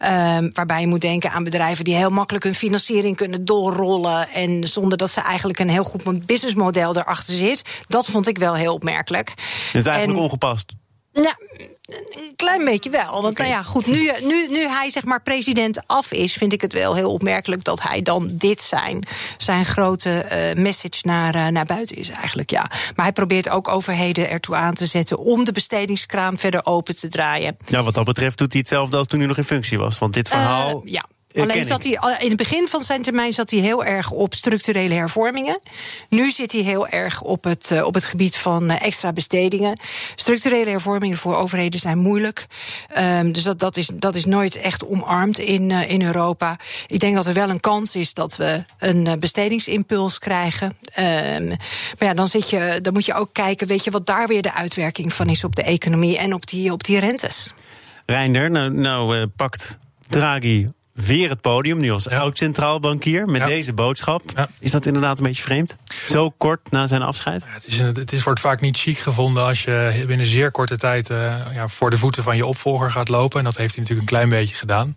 Uh, 0.02 0.38
waarbij 0.54 0.82
je 0.82 0.88
moet 0.88 1.02
denken 1.02 1.32
aan 1.32 1.44
bedrijven 1.44 1.84
die 1.84 1.96
heel 1.96 2.10
makkelijk 2.10 2.44
hun 2.44 2.56
financiering 2.56 3.16
kunnen 3.16 3.46
doorrollen. 3.46 4.30
En 4.30 4.68
zonder 4.68 4.98
dat 4.98 5.12
ze 5.12 5.22
eigenlijk 5.22 5.60
een 5.60 5.70
heel 5.70 5.84
goed 5.84 6.26
businessmodel 6.26 6.98
erachter 6.98 7.34
zit. 7.34 7.62
Dat 7.88 8.06
vond 8.06 8.28
ik 8.28 8.38
wel 8.38 8.56
heel 8.56 8.74
opmerkelijk. 8.74 9.28
Dat 9.28 9.82
is 9.82 9.86
eigenlijk 9.86 10.20
en, 10.20 10.24
ongepast. 10.24 10.74
Nou, 11.22 11.36
een 11.86 12.36
klein 12.36 12.66
beetje 12.66 12.90
wel. 12.90 13.12
Want 13.12 13.26
okay. 13.26 13.48
nou 13.48 13.58
ja, 13.58 13.64
goed, 13.64 13.86
nu, 13.86 14.12
nu, 14.22 14.48
nu 14.50 14.68
hij 14.68 14.90
zeg 14.90 15.04
maar 15.04 15.22
president 15.22 15.88
af 15.88 16.12
is, 16.12 16.34
vind 16.34 16.54
ik 16.54 16.62
het 16.62 16.74
wel 16.74 16.96
heel 16.96 17.12
opmerkelijk 17.12 17.64
dat 17.64 17.82
hij 17.82 18.02
dan 18.02 18.30
dit 18.32 18.62
zijn, 18.62 19.04
zijn 19.38 19.66
grote 19.66 20.26
uh, 20.32 20.64
message 20.64 21.00
naar, 21.02 21.36
uh, 21.36 21.48
naar 21.48 21.66
buiten 21.66 21.98
is 21.98 22.10
eigenlijk. 22.10 22.50
Ja. 22.50 22.72
Maar 22.96 23.06
hij 23.06 23.12
probeert 23.12 23.50
ook 23.50 23.68
overheden 23.68 24.30
ertoe 24.30 24.56
aan 24.56 24.74
te 24.74 24.86
zetten 24.86 25.18
om 25.18 25.46
de 25.46 25.52
bestedingskraam 25.52 26.38
verder 26.38 26.66
open 26.66 26.96
te 26.96 27.08
draaien. 27.08 27.58
Ja, 27.66 27.84
wat 27.84 27.94
dat 27.94 28.06
betreft 28.06 28.38
doet 28.38 28.52
hij 28.52 28.62
hetzelfde 28.62 28.98
als 28.98 29.08
toen 29.08 29.20
hij 29.20 29.28
nog 29.28 29.38
in 29.38 29.44
functie 29.44 29.78
was. 29.78 30.00
Want 30.00 30.14
dit 30.14 30.28
verhaal. 30.28 30.82
Uh, 30.86 30.92
ja. 30.92 31.06
Alleen 31.36 31.66
zat 31.66 31.84
hij 31.84 32.18
in 32.20 32.28
het 32.28 32.38
begin 32.38 32.68
van 32.68 32.84
zijn 32.84 33.02
termijn 33.02 33.34
zat 33.34 33.50
hij 33.50 33.60
heel 33.60 33.86
erg 33.86 34.12
op 34.12 34.34
structurele 34.34 34.94
hervormingen. 34.94 35.60
Nu 36.10 36.32
zit 36.32 36.52
hij 36.52 36.62
heel 36.62 36.88
erg 36.88 37.22
op 37.22 37.44
het, 37.44 37.82
op 37.84 37.94
het 37.94 38.06
gebied 38.06 38.38
van 38.38 38.70
extra 38.70 39.14
bestedingen. 39.14 39.80
Structurele 40.16 40.70
hervormingen 40.70 41.18
voor 41.18 41.36
overheden 41.36 41.80
zijn 41.80 41.98
moeilijk. 41.98 42.48
Um, 42.98 43.32
dus 43.32 43.44
dat, 43.44 43.60
dat, 43.60 43.78
is, 43.78 43.90
dat 43.94 44.16
is 44.16 44.26
nooit 44.26 44.56
echt 44.56 44.86
omarmd 44.86 45.40
in, 45.40 45.70
uh, 45.70 45.90
in 45.90 46.02
Europa. 46.02 46.60
Ik 46.88 47.00
denk 47.00 47.16
dat 47.16 47.26
er 47.26 47.34
wel 47.34 47.50
een 47.50 47.60
kans 47.60 47.96
is 47.96 48.14
dat 48.14 48.38
we 48.38 48.64
een 48.80 49.20
bestedingsimpuls 49.20 50.20
krijgen. 50.20 50.78
Um, 51.00 51.48
maar 51.48 52.08
ja, 52.08 52.14
dan, 52.14 52.28
zit 52.28 52.50
je, 52.50 52.80
dan 52.82 52.94
moet 52.94 53.06
je 53.06 53.14
ook 53.14 53.34
kijken, 53.34 53.68
weet 53.68 53.84
je, 53.84 53.92
wat 53.92 54.06
daar 54.06 54.28
weer 54.28 54.42
de 54.42 54.54
uitwerking 54.54 55.14
van 55.14 55.28
is 55.28 55.44
op 55.44 55.56
de 55.56 55.64
economie 55.64 56.18
en 56.18 56.34
op 56.34 56.48
die, 56.48 56.72
op 56.72 56.84
die 56.84 57.00
rentes. 57.00 57.54
Reinder, 58.06 58.52
nou, 58.52 58.74
nou 58.74 59.18
uh, 59.18 59.26
pakt 59.36 59.78
Draghi 60.08 60.68
weer 61.06 61.30
het 61.30 61.42
podium, 61.42 61.80
nu 61.80 61.92
als 61.92 62.04
ja. 62.04 62.20
oud 62.20 62.38
centraal 62.38 62.80
bankier, 62.80 63.26
met 63.26 63.42
ja. 63.42 63.48
deze 63.48 63.74
boodschap. 63.74 64.22
Ja. 64.36 64.50
Is 64.60 64.72
dat 64.72 64.86
inderdaad 64.86 65.18
een 65.18 65.26
beetje 65.26 65.42
vreemd? 65.42 65.76
Zo 66.08 66.30
kort 66.30 66.72
na 66.72 66.88
zijn 66.88 67.02
afscheid? 67.02 67.44
het, 67.48 67.68
is, 67.68 67.80
het 67.80 68.12
is, 68.12 68.24
wordt 68.24 68.40
vaak 68.40 68.62
niet 68.62 68.78
chic 68.78 68.98
gevonden 68.98 69.44
als 69.44 69.64
je 69.64 70.04
binnen 70.08 70.26
zeer 70.26 70.52
korte 70.52 70.78
tijd 70.78 71.10
uh, 71.10 71.36
voor 71.66 71.90
de 71.90 71.98
voeten 71.98 72.24
van 72.24 72.36
je 72.36 72.46
opvolger 72.46 72.92
gaat 72.92 73.10
lopen. 73.10 73.40
En 73.40 73.46
dat 73.46 73.58
heeft 73.58 73.76
hij 73.76 73.84
natuurlijk 73.84 74.10
een 74.10 74.18
klein 74.18 74.30
beetje 74.30 74.56
gedaan. 74.56 74.96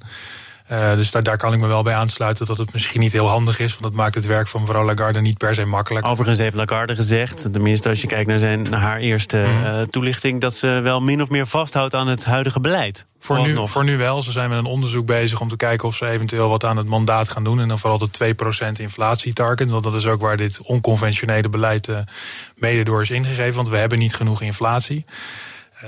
Uh, 0.73 0.97
dus 0.97 1.11
daar, 1.11 1.23
daar 1.23 1.37
kan 1.37 1.53
ik 1.53 1.61
me 1.61 1.67
wel 1.67 1.83
bij 1.83 1.95
aansluiten 1.95 2.47
dat 2.47 2.59
het 2.59 2.73
misschien 2.73 3.01
niet 3.01 3.13
heel 3.13 3.29
handig 3.29 3.59
is. 3.59 3.71
Want 3.71 3.83
dat 3.83 3.93
maakt 3.93 4.15
het 4.15 4.27
werk 4.27 4.49
van 4.49 4.61
mevrouw 4.61 4.85
Lagarde 4.85 5.21
niet 5.21 5.39
per 5.39 5.55
se 5.55 5.65
makkelijk. 5.65 6.07
Overigens 6.07 6.39
heeft 6.39 6.55
Lagarde 6.55 6.95
gezegd, 6.95 7.53
tenminste 7.53 7.89
als 7.89 8.01
je 8.01 8.07
kijkt 8.07 8.29
naar, 8.29 8.39
zijn, 8.39 8.63
naar 8.63 8.81
haar 8.81 8.99
eerste 8.99 9.47
mm. 9.49 9.65
uh, 9.65 9.83
toelichting... 9.83 10.41
dat 10.41 10.55
ze 10.55 10.67
wel 10.67 11.01
min 11.01 11.23
of 11.23 11.29
meer 11.29 11.47
vasthoudt 11.47 11.95
aan 11.95 12.09
het 12.09 12.25
huidige 12.25 12.61
beleid. 12.61 13.07
Voor 13.19 13.41
nu, 13.41 13.69
voor 13.69 13.85
nu 13.85 13.97
wel. 13.97 14.23
Ze 14.23 14.33
zijn 14.33 14.49
met 14.49 14.59
een 14.59 14.65
onderzoek 14.65 15.07
bezig 15.07 15.41
om 15.41 15.49
te 15.49 15.57
kijken 15.57 15.89
of 15.89 15.97
ze 15.97 16.07
eventueel 16.07 16.49
wat 16.49 16.65
aan 16.65 16.77
het 16.77 16.87
mandaat 16.87 17.29
gaan 17.29 17.45
doen. 17.45 17.61
En 17.61 17.69
dan 17.69 17.79
vooral 17.79 17.99
de 17.99 18.35
2% 18.69 18.81
inflatietarget. 18.81 19.71
Want 19.71 19.85
dat 19.85 19.95
is 19.95 20.07
ook 20.07 20.21
waar 20.21 20.37
dit 20.37 20.61
onconventionele 20.63 21.49
beleid 21.49 21.89
uh, 21.89 21.99
mede 22.55 22.83
door 22.83 23.03
is 23.03 23.11
ingegeven. 23.11 23.55
Want 23.55 23.69
we 23.69 23.77
hebben 23.77 23.99
niet 23.99 24.15
genoeg 24.15 24.43
inflatie. 24.43 25.05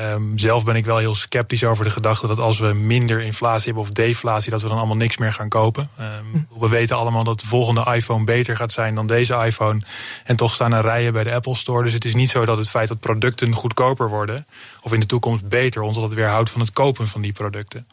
Um, 0.01 0.39
zelf 0.39 0.65
ben 0.65 0.77
ik 0.77 0.85
wel 0.85 0.99
heel 0.99 1.15
sceptisch 1.15 1.65
over 1.65 1.85
de 1.85 1.91
gedachte 1.91 2.27
dat 2.27 2.39
als 2.39 2.59
we 2.59 2.73
minder 2.73 3.21
inflatie 3.21 3.65
hebben 3.65 3.83
of 3.83 3.91
deflatie, 3.91 4.51
dat 4.51 4.63
we 4.63 4.69
dan 4.69 4.77
allemaal 4.77 4.97
niks 4.97 5.17
meer 5.17 5.33
gaan 5.33 5.49
kopen. 5.49 5.91
Um, 6.01 6.47
we 6.59 6.69
weten 6.69 6.97
allemaal 6.97 7.25
dat 7.25 7.41
de 7.41 7.47
volgende 7.47 7.95
iPhone 7.95 8.25
beter 8.25 8.57
gaat 8.57 8.73
zijn 8.73 8.95
dan 8.95 9.07
deze 9.07 9.35
iPhone. 9.35 9.81
En 10.25 10.37
toch 10.37 10.53
staan 10.53 10.73
er 10.73 10.83
rijen 10.83 11.13
bij 11.13 11.25
de 11.25 11.35
Apple 11.35 11.55
Store. 11.55 11.83
Dus 11.83 11.93
het 11.93 12.05
is 12.05 12.15
niet 12.15 12.31
zo 12.31 12.45
dat 12.45 12.57
het 12.57 12.71
feit 12.71 12.89
dat 12.89 13.01
producten 13.01 13.53
goedkoper 13.53 14.09
worden, 14.09 14.47
of 14.81 14.93
in 14.93 15.01
de 15.01 15.07
toekomst 15.07 15.49
beter, 15.49 15.83
ons 15.83 15.97
altijd 15.97 16.15
weerhoudt 16.15 16.51
van 16.51 16.61
het 16.61 16.73
kopen 16.73 17.07
van 17.07 17.21
die 17.21 17.33
producten 17.33 17.87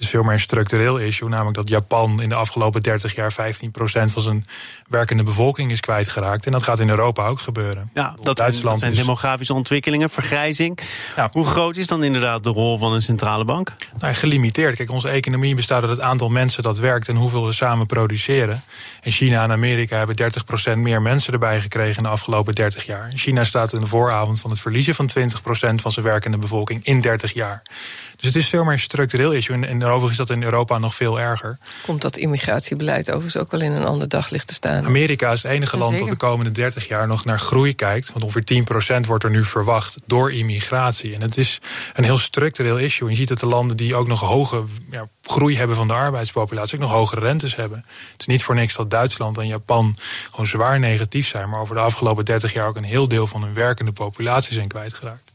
is 0.00 0.08
veel 0.08 0.22
meer 0.22 0.32
een 0.32 0.40
structureel 0.40 0.98
issue. 0.98 1.28
Namelijk 1.28 1.56
dat 1.56 1.68
Japan 1.68 2.22
in 2.22 2.28
de 2.28 2.34
afgelopen 2.34 2.82
30 2.82 3.14
jaar 3.14 3.32
15% 3.32 3.36
van 4.12 4.22
zijn 4.22 4.46
werkende 4.88 5.22
bevolking 5.22 5.70
is 5.70 5.80
kwijtgeraakt. 5.80 6.46
En 6.46 6.52
dat 6.52 6.62
gaat 6.62 6.80
in 6.80 6.88
Europa 6.88 7.26
ook 7.26 7.40
gebeuren. 7.40 7.90
Ja, 7.94 8.16
dat, 8.20 8.36
Duitsland 8.36 8.78
zijn, 8.78 8.94
demografische 8.94 9.54
ontwikkelingen, 9.54 10.10
vergrijzing. 10.10 10.78
Ja. 11.16 11.28
Hoe 11.32 11.46
groot 11.46 11.76
is 11.76 11.86
dan 11.86 12.04
inderdaad 12.04 12.44
de 12.44 12.50
rol 12.50 12.78
van 12.78 12.92
een 12.92 13.02
centrale 13.02 13.44
bank? 13.44 13.76
Nou, 13.98 14.14
gelimiteerd. 14.14 14.76
Kijk, 14.76 14.90
onze 14.90 15.08
economie 15.08 15.54
bestaat 15.54 15.82
uit 15.82 15.90
het 15.90 16.00
aantal 16.00 16.28
mensen 16.28 16.62
dat 16.62 16.78
werkt 16.78 17.08
en 17.08 17.16
hoeveel 17.16 17.46
we 17.46 17.52
samen 17.52 17.86
produceren. 17.86 18.62
En 19.02 19.12
China 19.12 19.42
en 19.42 19.50
Amerika 19.50 19.96
hebben 19.96 20.16
30% 20.74 20.76
meer 20.76 21.02
mensen 21.02 21.32
erbij 21.32 21.60
gekregen 21.60 21.96
in 21.96 22.02
de 22.02 22.08
afgelopen 22.08 22.54
30 22.54 22.86
jaar. 22.86 23.10
China 23.14 23.44
staat 23.44 23.72
in 23.72 23.80
de 23.80 23.86
vooravond 23.86 24.40
van 24.40 24.50
het 24.50 24.60
verliezen 24.60 24.94
van 24.94 25.10
20% 25.18 25.74
van 25.74 25.92
zijn 25.92 26.06
werkende 26.06 26.38
bevolking 26.38 26.84
in 26.84 27.00
30 27.00 27.32
jaar. 27.32 27.62
Dus 28.20 28.34
het 28.34 28.42
is 28.42 28.48
veel 28.48 28.64
meer 28.64 28.72
een 28.72 28.80
structureel 28.80 29.32
issue. 29.32 29.56
En, 29.56 29.64
en 29.64 29.84
overigens 29.84 30.10
is 30.10 30.16
dat 30.26 30.30
in 30.30 30.42
Europa 30.42 30.78
nog 30.78 30.94
veel 30.94 31.20
erger. 31.20 31.58
Komt 31.82 32.02
dat 32.02 32.16
immigratiebeleid 32.16 33.08
overigens 33.10 33.36
ook 33.42 33.50
wel 33.50 33.60
in 33.60 33.72
een 33.72 33.84
ander 33.84 34.08
daglicht 34.08 34.46
te 34.46 34.54
staan? 34.54 34.84
Amerika 34.84 35.32
is 35.32 35.42
het 35.42 35.52
enige 35.52 35.76
land 35.76 35.98
dat 35.98 36.08
de 36.08 36.16
komende 36.16 36.52
30 36.52 36.88
jaar 36.88 37.06
nog 37.06 37.24
naar 37.24 37.38
groei 37.38 37.74
kijkt. 37.74 38.12
Want 38.12 38.24
ongeveer 38.24 39.02
10% 39.02 39.06
wordt 39.06 39.24
er 39.24 39.30
nu 39.30 39.44
verwacht 39.44 39.96
door 40.06 40.32
immigratie. 40.32 41.14
En 41.14 41.20
het 41.20 41.36
is 41.36 41.58
een 41.94 42.04
heel 42.04 42.18
structureel 42.18 42.78
issue. 42.78 43.08
En 43.08 43.12
je 43.14 43.18
ziet 43.20 43.28
dat 43.28 43.40
de 43.40 43.46
landen 43.46 43.76
die 43.76 43.94
ook 43.94 44.08
nog 44.08 44.20
hoge 44.20 44.62
ja, 44.90 45.08
groei 45.22 45.56
hebben 45.56 45.76
van 45.76 45.88
de 45.88 45.94
arbeidspopulatie... 45.94 46.74
ook 46.74 46.84
nog 46.84 46.92
hogere 46.92 47.20
rentes 47.20 47.56
hebben. 47.56 47.84
Het 48.12 48.20
is 48.20 48.26
niet 48.26 48.42
voor 48.42 48.54
niks 48.54 48.76
dat 48.76 48.90
Duitsland 48.90 49.38
en 49.38 49.46
Japan 49.46 49.96
gewoon 50.30 50.46
zwaar 50.46 50.78
negatief 50.78 51.28
zijn... 51.28 51.48
maar 51.48 51.60
over 51.60 51.74
de 51.74 51.80
afgelopen 51.80 52.24
30 52.24 52.52
jaar 52.52 52.66
ook 52.66 52.76
een 52.76 52.84
heel 52.84 53.08
deel 53.08 53.26
van 53.26 53.42
hun 53.42 53.54
werkende 53.54 53.92
populatie 53.92 54.52
zijn 54.54 54.68
kwijtgeraakt. 54.68 55.29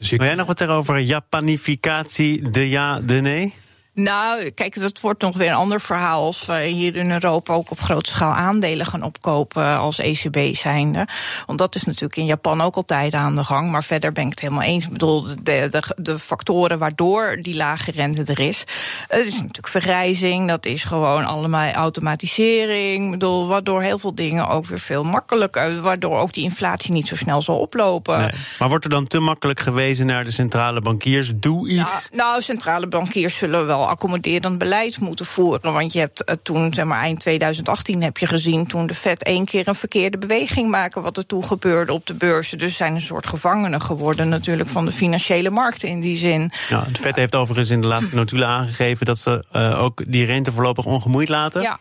Dus 0.00 0.10
Wil 0.10 0.26
jij 0.26 0.34
nog 0.34 0.46
wat 0.46 0.66
over 0.66 0.98
Japanificatie, 0.98 2.50
de 2.50 2.68
ja, 2.68 3.00
de 3.00 3.14
nee? 3.14 3.54
Nou, 3.94 4.50
kijk, 4.50 4.80
dat 4.80 5.00
wordt 5.00 5.22
nog 5.22 5.36
weer 5.36 5.48
een 5.48 5.54
ander 5.54 5.80
verhaal 5.80 6.24
als 6.24 6.46
we 6.46 6.62
hier 6.62 6.96
in 6.96 7.10
Europa 7.10 7.54
ook 7.54 7.70
op 7.70 7.80
grote 7.80 8.10
schaal 8.10 8.32
aandelen 8.32 8.86
gaan 8.86 9.02
opkopen 9.02 9.78
als 9.78 9.98
ECB 9.98 10.54
zijnde. 10.54 11.08
Want 11.46 11.58
dat 11.58 11.74
is 11.74 11.84
natuurlijk 11.84 12.16
in 12.16 12.24
Japan 12.24 12.60
ook 12.60 12.76
altijd 12.76 13.14
aan 13.14 13.36
de 13.36 13.44
gang. 13.44 13.70
Maar 13.70 13.84
verder 13.84 14.12
ben 14.12 14.24
ik 14.24 14.30
het 14.30 14.40
helemaal 14.40 14.62
eens. 14.62 14.84
Ik 14.84 14.92
bedoel, 14.92 15.22
de, 15.22 15.34
de, 15.42 15.82
de 15.96 16.18
factoren 16.18 16.78
waardoor 16.78 17.38
die 17.40 17.56
lage 17.56 17.90
rente 17.90 18.24
er 18.24 18.38
is. 18.38 18.64
Het 19.08 19.26
is 19.26 19.32
natuurlijk 19.32 19.68
vergrijzing, 19.68 20.48
dat 20.48 20.66
is 20.66 20.84
gewoon 20.84 21.24
allemaal 21.24 21.72
automatisering. 21.72 23.04
Ik 23.04 23.10
bedoel, 23.10 23.46
waardoor 23.46 23.82
heel 23.82 23.98
veel 23.98 24.14
dingen 24.14 24.48
ook 24.48 24.66
weer 24.66 24.80
veel 24.80 25.04
makkelijker. 25.04 25.80
Waardoor 25.80 26.18
ook 26.18 26.32
die 26.32 26.44
inflatie 26.44 26.92
niet 26.92 27.08
zo 27.08 27.16
snel 27.16 27.42
zal 27.42 27.58
oplopen. 27.58 28.18
Nee. 28.18 28.30
Maar 28.58 28.68
wordt 28.68 28.84
er 28.84 28.90
dan 28.90 29.06
te 29.06 29.20
makkelijk 29.20 29.60
gewezen 29.60 30.06
naar 30.06 30.24
de 30.24 30.30
centrale 30.30 30.80
bankiers? 30.80 31.32
Doe 31.34 31.68
iets. 31.68 32.08
Nou, 32.10 32.30
nou 32.30 32.42
centrale 32.42 32.86
bankiers 32.86 33.36
zullen 33.36 33.66
wel 33.66 33.79
accommoderend 33.88 34.58
beleid 34.58 35.00
moeten 35.00 35.26
voeren. 35.26 35.72
Want 35.72 35.92
je 35.92 35.98
hebt 35.98 36.22
uh, 36.28 36.34
toen, 36.42 36.74
zeg 36.74 36.84
maar, 36.84 37.00
eind 37.00 37.20
2018 37.20 38.02
heb 38.02 38.18
je 38.18 38.26
gezien... 38.26 38.66
toen 38.66 38.86
de 38.86 38.94
Fed 38.94 39.22
één 39.22 39.44
keer 39.44 39.68
een 39.68 39.74
verkeerde 39.74 40.18
beweging 40.18 40.70
maakte... 40.70 41.00
wat 41.00 41.16
er 41.16 41.26
toen 41.26 41.44
gebeurde 41.44 41.92
op 41.92 42.06
de 42.06 42.14
beurzen. 42.14 42.58
Dus 42.58 42.76
zijn 42.76 42.94
een 42.94 43.00
soort 43.00 43.26
gevangenen 43.26 43.82
geworden 43.82 44.28
natuurlijk... 44.28 44.68
van 44.68 44.84
de 44.84 44.92
financiële 44.92 45.50
markten 45.50 45.88
in 45.88 46.00
die 46.00 46.16
zin. 46.16 46.52
Ja, 46.68 46.84
de 46.92 46.98
Fed 46.98 47.16
heeft 47.16 47.34
overigens 47.34 47.70
in 47.70 47.80
de 47.80 47.86
laatste 47.86 48.14
notulen 48.14 48.48
aangegeven... 48.48 49.06
dat 49.06 49.18
ze 49.18 49.44
uh, 49.52 49.82
ook 49.82 50.12
die 50.12 50.24
rente 50.24 50.52
voorlopig 50.52 50.84
ongemoeid 50.84 51.28
laten. 51.28 51.62
Ja. 51.62 51.78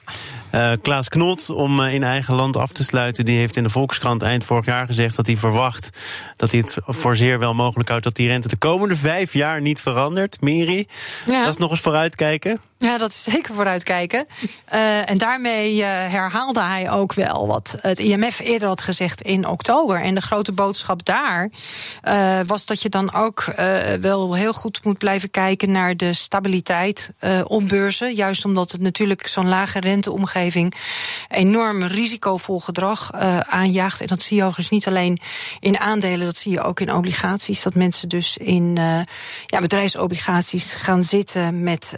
Uh, 0.55 0.71
Klaas 0.81 1.09
Knot, 1.09 1.49
om 1.49 1.81
in 1.81 2.03
eigen 2.03 2.35
land 2.35 2.57
af 2.57 2.71
te 2.71 2.83
sluiten... 2.83 3.25
die 3.25 3.37
heeft 3.37 3.57
in 3.57 3.63
de 3.63 3.69
Volkskrant 3.69 4.21
eind 4.21 4.45
vorig 4.45 4.65
jaar 4.65 4.85
gezegd 4.85 5.15
dat 5.15 5.25
hij 5.25 5.37
verwacht... 5.37 5.89
dat 6.35 6.51
hij 6.51 6.59
het 6.59 6.77
voor 6.85 7.15
zeer 7.15 7.39
wel 7.39 7.53
mogelijk 7.53 7.89
houdt... 7.89 8.03
dat 8.03 8.15
die 8.15 8.27
rente 8.27 8.47
de 8.47 8.57
komende 8.57 8.95
vijf 8.95 9.33
jaar 9.33 9.61
niet 9.61 9.81
verandert. 9.81 10.41
Miri, 10.41 10.87
ja. 11.25 11.41
dat 11.43 11.49
is 11.49 11.57
nog 11.57 11.71
eens 11.71 11.79
vooruitkijken. 11.79 12.59
Ja, 12.85 12.97
dat 12.97 13.09
is 13.09 13.23
zeker 13.23 13.53
vooruitkijken. 13.53 14.25
Uh, 14.73 15.09
en 15.09 15.17
daarmee 15.17 15.75
uh, 15.75 15.85
herhaalde 15.85 16.61
hij 16.61 16.91
ook 16.91 17.13
wel 17.13 17.47
wat 17.47 17.75
het 17.81 17.99
IMF 17.99 18.39
eerder 18.39 18.67
had 18.67 18.81
gezegd 18.81 19.21
in 19.21 19.47
oktober. 19.47 20.01
En 20.01 20.15
de 20.15 20.21
grote 20.21 20.51
boodschap 20.51 21.05
daar 21.05 21.49
uh, 22.03 22.39
was 22.45 22.65
dat 22.65 22.81
je 22.81 22.89
dan 22.89 23.13
ook 23.13 23.53
wel 24.01 24.35
heel 24.35 24.53
goed 24.53 24.83
moet 24.83 24.97
blijven 24.97 25.31
kijken 25.31 25.71
naar 25.71 25.97
de 25.97 26.13
stabiliteit 26.13 27.11
op 27.43 27.67
beurzen. 27.67 28.13
Juist 28.13 28.45
omdat 28.45 28.71
het 28.71 28.81
natuurlijk 28.81 29.27
zo'n 29.27 29.49
lage 29.49 29.79
renteomgeving 29.79 30.73
enorm 31.29 31.83
risicovol 31.83 32.59
gedrag 32.59 33.11
aanjaagt. 33.43 34.01
En 34.01 34.07
dat 34.07 34.21
zie 34.21 34.37
je 34.37 34.43
overigens 34.43 34.69
niet 34.69 34.87
alleen 34.87 35.17
in 35.59 35.79
aandelen, 35.79 36.25
dat 36.25 36.37
zie 36.37 36.51
je 36.51 36.61
ook 36.61 36.79
in 36.79 36.93
obligaties. 36.93 37.61
Dat 37.61 37.75
mensen 37.75 38.09
dus 38.09 38.37
in 38.37 38.77
ja, 39.45 39.59
bedrijfsobligaties 39.59 40.73
gaan 40.73 41.03
zitten 41.03 41.63
met 41.63 41.95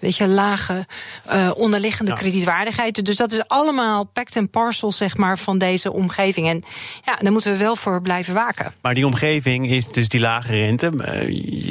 weet 0.00 0.16
je, 0.16 0.17
lage 0.26 0.86
uh, 1.32 1.50
onderliggende 1.56 2.12
kredietwaardigheid. 2.12 3.04
Dus 3.04 3.16
dat 3.16 3.32
is 3.32 3.48
allemaal 3.48 4.04
pact 4.04 4.36
en 4.36 4.50
parcel 4.50 4.92
zeg 4.92 5.16
maar, 5.16 5.38
van 5.38 5.58
deze 5.58 5.92
omgeving. 5.92 6.48
En 6.48 6.62
ja, 7.04 7.16
daar 7.20 7.32
moeten 7.32 7.52
we 7.52 7.58
wel 7.58 7.76
voor 7.76 8.02
blijven 8.02 8.34
waken. 8.34 8.74
Maar 8.82 8.94
die 8.94 9.06
omgeving 9.06 9.70
is 9.70 9.88
dus 9.88 10.08
die 10.08 10.20
lage 10.20 10.52
rente. 10.52 10.92
Eh, 10.98 11.28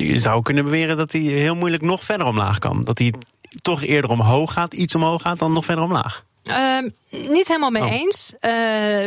je 0.07 0.17
zou 0.17 0.41
kunnen 0.41 0.63
beweren 0.63 0.97
dat 0.97 1.11
die 1.11 1.29
heel 1.29 1.55
moeilijk 1.55 1.83
nog 1.83 2.03
verder 2.03 2.27
omlaag 2.27 2.59
kan. 2.59 2.81
Dat 2.83 2.97
die 2.97 3.13
toch 3.61 3.83
eerder 3.83 4.09
omhoog 4.09 4.53
gaat, 4.53 4.73
iets 4.73 4.95
omhoog 4.95 5.21
gaat, 5.21 5.39
dan 5.39 5.51
nog 5.51 5.65
verder 5.65 5.83
omlaag. 5.83 6.25
Uh, 6.47 6.77
niet 7.09 7.47
helemaal 7.47 7.69
mee 7.69 7.83
oh. 7.83 7.91
eens. 7.91 8.33
Uh, 8.33 8.49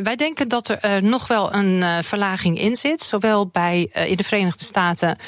wij 0.03 0.17
denken 0.17 0.49
dat 0.49 0.69
er 0.69 0.79
uh, 0.85 1.11
nog 1.11 1.27
wel 1.27 1.55
een 1.55 1.77
uh, 1.77 1.99
verlaging 2.01 2.59
in 2.59 2.77
zit. 2.77 3.03
Zowel 3.03 3.47
bij 3.47 3.91
in 3.93 4.17
de 4.17 4.23
Verenigde 4.23 4.65
Staten 4.65 5.19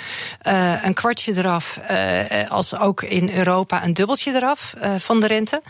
een 0.82 0.94
kwartje 0.94 1.36
eraf, 1.36 1.80
als 2.48 2.78
ook 2.78 3.02
in 3.02 3.30
Europa 3.30 3.84
een 3.84 3.94
dubbeltje 3.94 4.34
eraf 4.34 4.74
van 4.96 5.20
de 5.20 5.26
rente. 5.26 5.62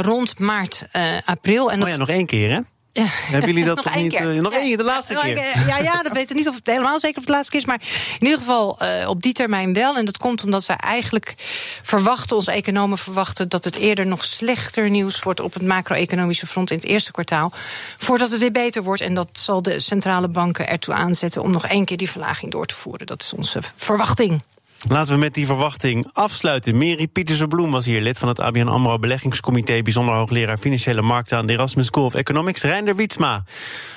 rond 0.00 0.38
maart, 0.38 0.84
april. 1.24 1.70
En 1.70 1.82
oh 1.82 1.88
ja, 1.88 1.96
nog 1.96 2.08
één 2.08 2.26
keer 2.26 2.50
hè? 2.50 2.60
Ja. 2.92 3.04
Hebben 3.06 3.48
jullie 3.48 3.64
dat 3.64 3.82
toch 3.82 3.94
niet? 3.94 4.20
Uh, 4.20 4.40
nog 4.40 4.52
één, 4.52 4.76
de 4.76 4.84
laatste 4.84 5.14
keer. 5.14 5.66
Ja, 5.66 5.78
ja, 5.78 6.02
dat 6.02 6.12
weten 6.12 6.36
niet 6.36 6.48
of 6.48 6.54
het 6.54 6.66
helemaal 6.66 7.00
zeker 7.00 7.16
of 7.16 7.24
het 7.24 7.34
laatste 7.34 7.50
keer 7.50 7.60
is. 7.60 7.66
Maar 7.66 7.80
in 8.18 8.26
ieder 8.26 8.38
geval 8.38 8.78
uh, 8.82 9.08
op 9.08 9.22
die 9.22 9.32
termijn 9.32 9.72
wel. 9.72 9.96
En 9.96 10.04
dat 10.04 10.18
komt 10.18 10.44
omdat 10.44 10.66
wij 10.66 10.76
eigenlijk 10.76 11.34
verwachten, 11.82 12.36
onze 12.36 12.52
economen 12.52 12.98
verwachten, 12.98 13.48
dat 13.48 13.64
het 13.64 13.76
eerder 13.76 14.06
nog 14.06 14.24
slechter 14.24 14.90
nieuws 14.90 15.22
wordt 15.22 15.40
op 15.40 15.54
het 15.54 15.62
macro-economische 15.62 16.46
front 16.46 16.70
in 16.70 16.76
het 16.76 16.86
eerste 16.86 17.12
kwartaal. 17.12 17.52
Voordat 17.98 18.30
het 18.30 18.40
weer 18.40 18.52
beter 18.52 18.82
wordt. 18.82 19.02
En 19.02 19.14
dat 19.14 19.30
zal 19.32 19.62
de 19.62 19.80
centrale 19.80 20.28
banken 20.28 20.68
ertoe 20.68 20.94
aanzetten 20.94 21.42
om 21.42 21.50
nog 21.50 21.66
één 21.66 21.84
keer 21.84 21.96
die 21.96 22.10
verlaging 22.10 22.52
door 22.52 22.66
te 22.66 22.74
voeren. 22.74 23.06
Dat 23.06 23.22
is 23.22 23.32
onze 23.32 23.60
verwachting. 23.76 24.42
Laten 24.88 25.12
we 25.12 25.18
met 25.18 25.34
die 25.34 25.46
verwachting 25.46 26.08
afsluiten. 26.12 26.76
Mary 26.76 27.06
Pieterse-Bloem 27.06 27.70
was 27.70 27.84
hier 27.84 28.00
lid 28.00 28.18
van 28.18 28.28
het 28.28 28.40
ABN 28.40 28.66
AMRO 28.66 28.98
Beleggingscomité... 28.98 29.82
bijzonder 29.82 30.14
hoogleraar 30.14 30.58
Financiële 30.58 31.02
Markten 31.02 31.38
aan 31.38 31.46
de 31.46 31.52
Erasmus 31.52 31.86
School 31.86 32.04
of 32.04 32.14
Economics. 32.14 32.62
Reinder 32.62 32.96
Wietsma 32.96 33.44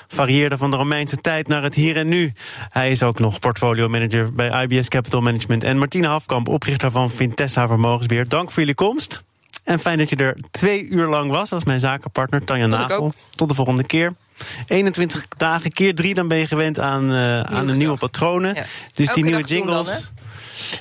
varieerde 0.08 0.58
van 0.58 0.72
de 0.72 0.78
Romeinse 0.78 1.18
tijd 1.18 1.48
naar 1.48 1.64
het 1.64 1.76
hier 1.76 1.98
en 1.98 2.08
nu. 2.08 2.34
Hij 2.70 2.92
is 2.92 3.04
ook 3.04 3.20
nog 3.20 3.40
portfolio 3.40 3.88
manager 3.88 4.34
bij 4.34 4.64
IBS 4.64 4.88
Capital 4.88 5.22
Management. 5.22 5.64
En 5.64 5.78
Martine 5.78 6.08
Hafkamp, 6.08 6.48
oprichter 6.48 6.92
van 6.92 7.10
Vintessa 7.10 7.68
Vermogensbeheer. 7.68 8.30
Dank 8.30 8.52
voor 8.52 8.60
jullie 8.60 8.76
komst. 8.76 9.24
En 9.64 9.80
fijn 9.80 9.98
dat 9.98 10.10
je 10.10 10.16
er 10.16 10.38
twee 10.52 10.88
uur 10.88 11.08
lang 11.08 11.32
was 11.32 11.52
als 11.52 11.64
mijn 11.64 11.80
zakenpartner 11.80 12.44
Tanja 12.44 12.66
Nagel. 12.66 13.14
Tot 13.36 13.50
de 13.50 13.56
volgende 13.56 13.84
keer. 13.84 14.14
21 14.68 15.26
dagen 15.38 15.72
keer 15.72 15.96
drie, 15.96 16.14
dan 16.14 16.28
ben 16.28 16.38
je 16.38 16.48
gewend 16.48 16.80
aan, 16.80 17.12
uh, 17.12 17.40
aan 17.40 17.66
de 17.66 17.76
nieuwe 17.76 17.98
patronen. 17.98 18.56
Dus 18.94 19.08
die 19.08 19.24
nieuwe 19.24 19.44
jingles. 19.44 20.14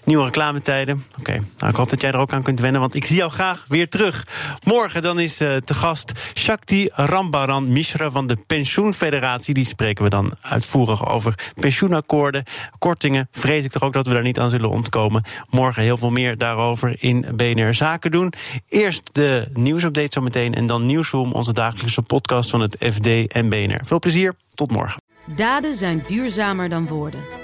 Nieuwe 0.05 0.25
reclametijden. 0.25 1.03
Oké, 1.19 1.33
nou, 1.33 1.71
ik 1.71 1.77
hoop 1.77 1.91
dat 1.91 2.01
jij 2.01 2.11
er 2.11 2.19
ook 2.19 2.33
aan 2.33 2.43
kunt 2.43 2.61
wennen, 2.61 2.81
want 2.81 2.95
ik 2.95 3.05
zie 3.05 3.17
jou 3.17 3.31
graag 3.31 3.65
weer 3.69 3.89
terug. 3.89 4.27
Morgen 4.65 5.03
dan 5.03 5.21
is 5.21 5.41
uh, 5.41 5.57
te 5.57 5.75
gast 5.75 6.13
Shakti 6.35 6.89
Rambaran 6.93 7.73
Mishra 7.73 8.11
van 8.11 8.27
de 8.27 8.37
Pensioenfederatie. 8.47 9.55
Die 9.55 9.65
spreken 9.65 10.05
we 10.05 10.11
dan 10.11 10.35
uitvoerig 10.41 11.09
over 11.09 11.53
pensioenakkoorden, 11.55 12.45
kortingen. 12.79 13.29
Vrees 13.31 13.65
ik 13.65 13.71
toch 13.71 13.83
ook 13.83 13.93
dat 13.93 14.07
we 14.07 14.13
daar 14.13 14.23
niet 14.23 14.39
aan 14.39 14.51
zullen 14.51 14.71
ontkomen. 14.71 15.23
Morgen 15.51 15.83
heel 15.83 15.97
veel 15.97 16.11
meer 16.11 16.37
daarover 16.37 16.97
in 17.03 17.27
BNR 17.37 17.75
Zaken 17.75 18.11
doen. 18.11 18.33
Eerst 18.69 19.11
de 19.13 19.49
nieuwsupdate 19.53 20.13
zometeen 20.13 20.55
en 20.55 20.67
dan 20.67 20.87
Nieuwsroom, 20.87 21.33
onze 21.33 21.53
dagelijkse 21.53 22.03
podcast 22.03 22.51
van 22.51 22.61
het 22.61 22.77
FD 22.79 23.33
en 23.33 23.49
BNR. 23.49 23.81
Veel 23.85 23.99
plezier, 23.99 24.35
tot 24.55 24.71
morgen. 24.71 25.03
Daden 25.27 25.75
zijn 25.75 26.03
duurzamer 26.07 26.69
dan 26.69 26.87
woorden. 26.87 27.44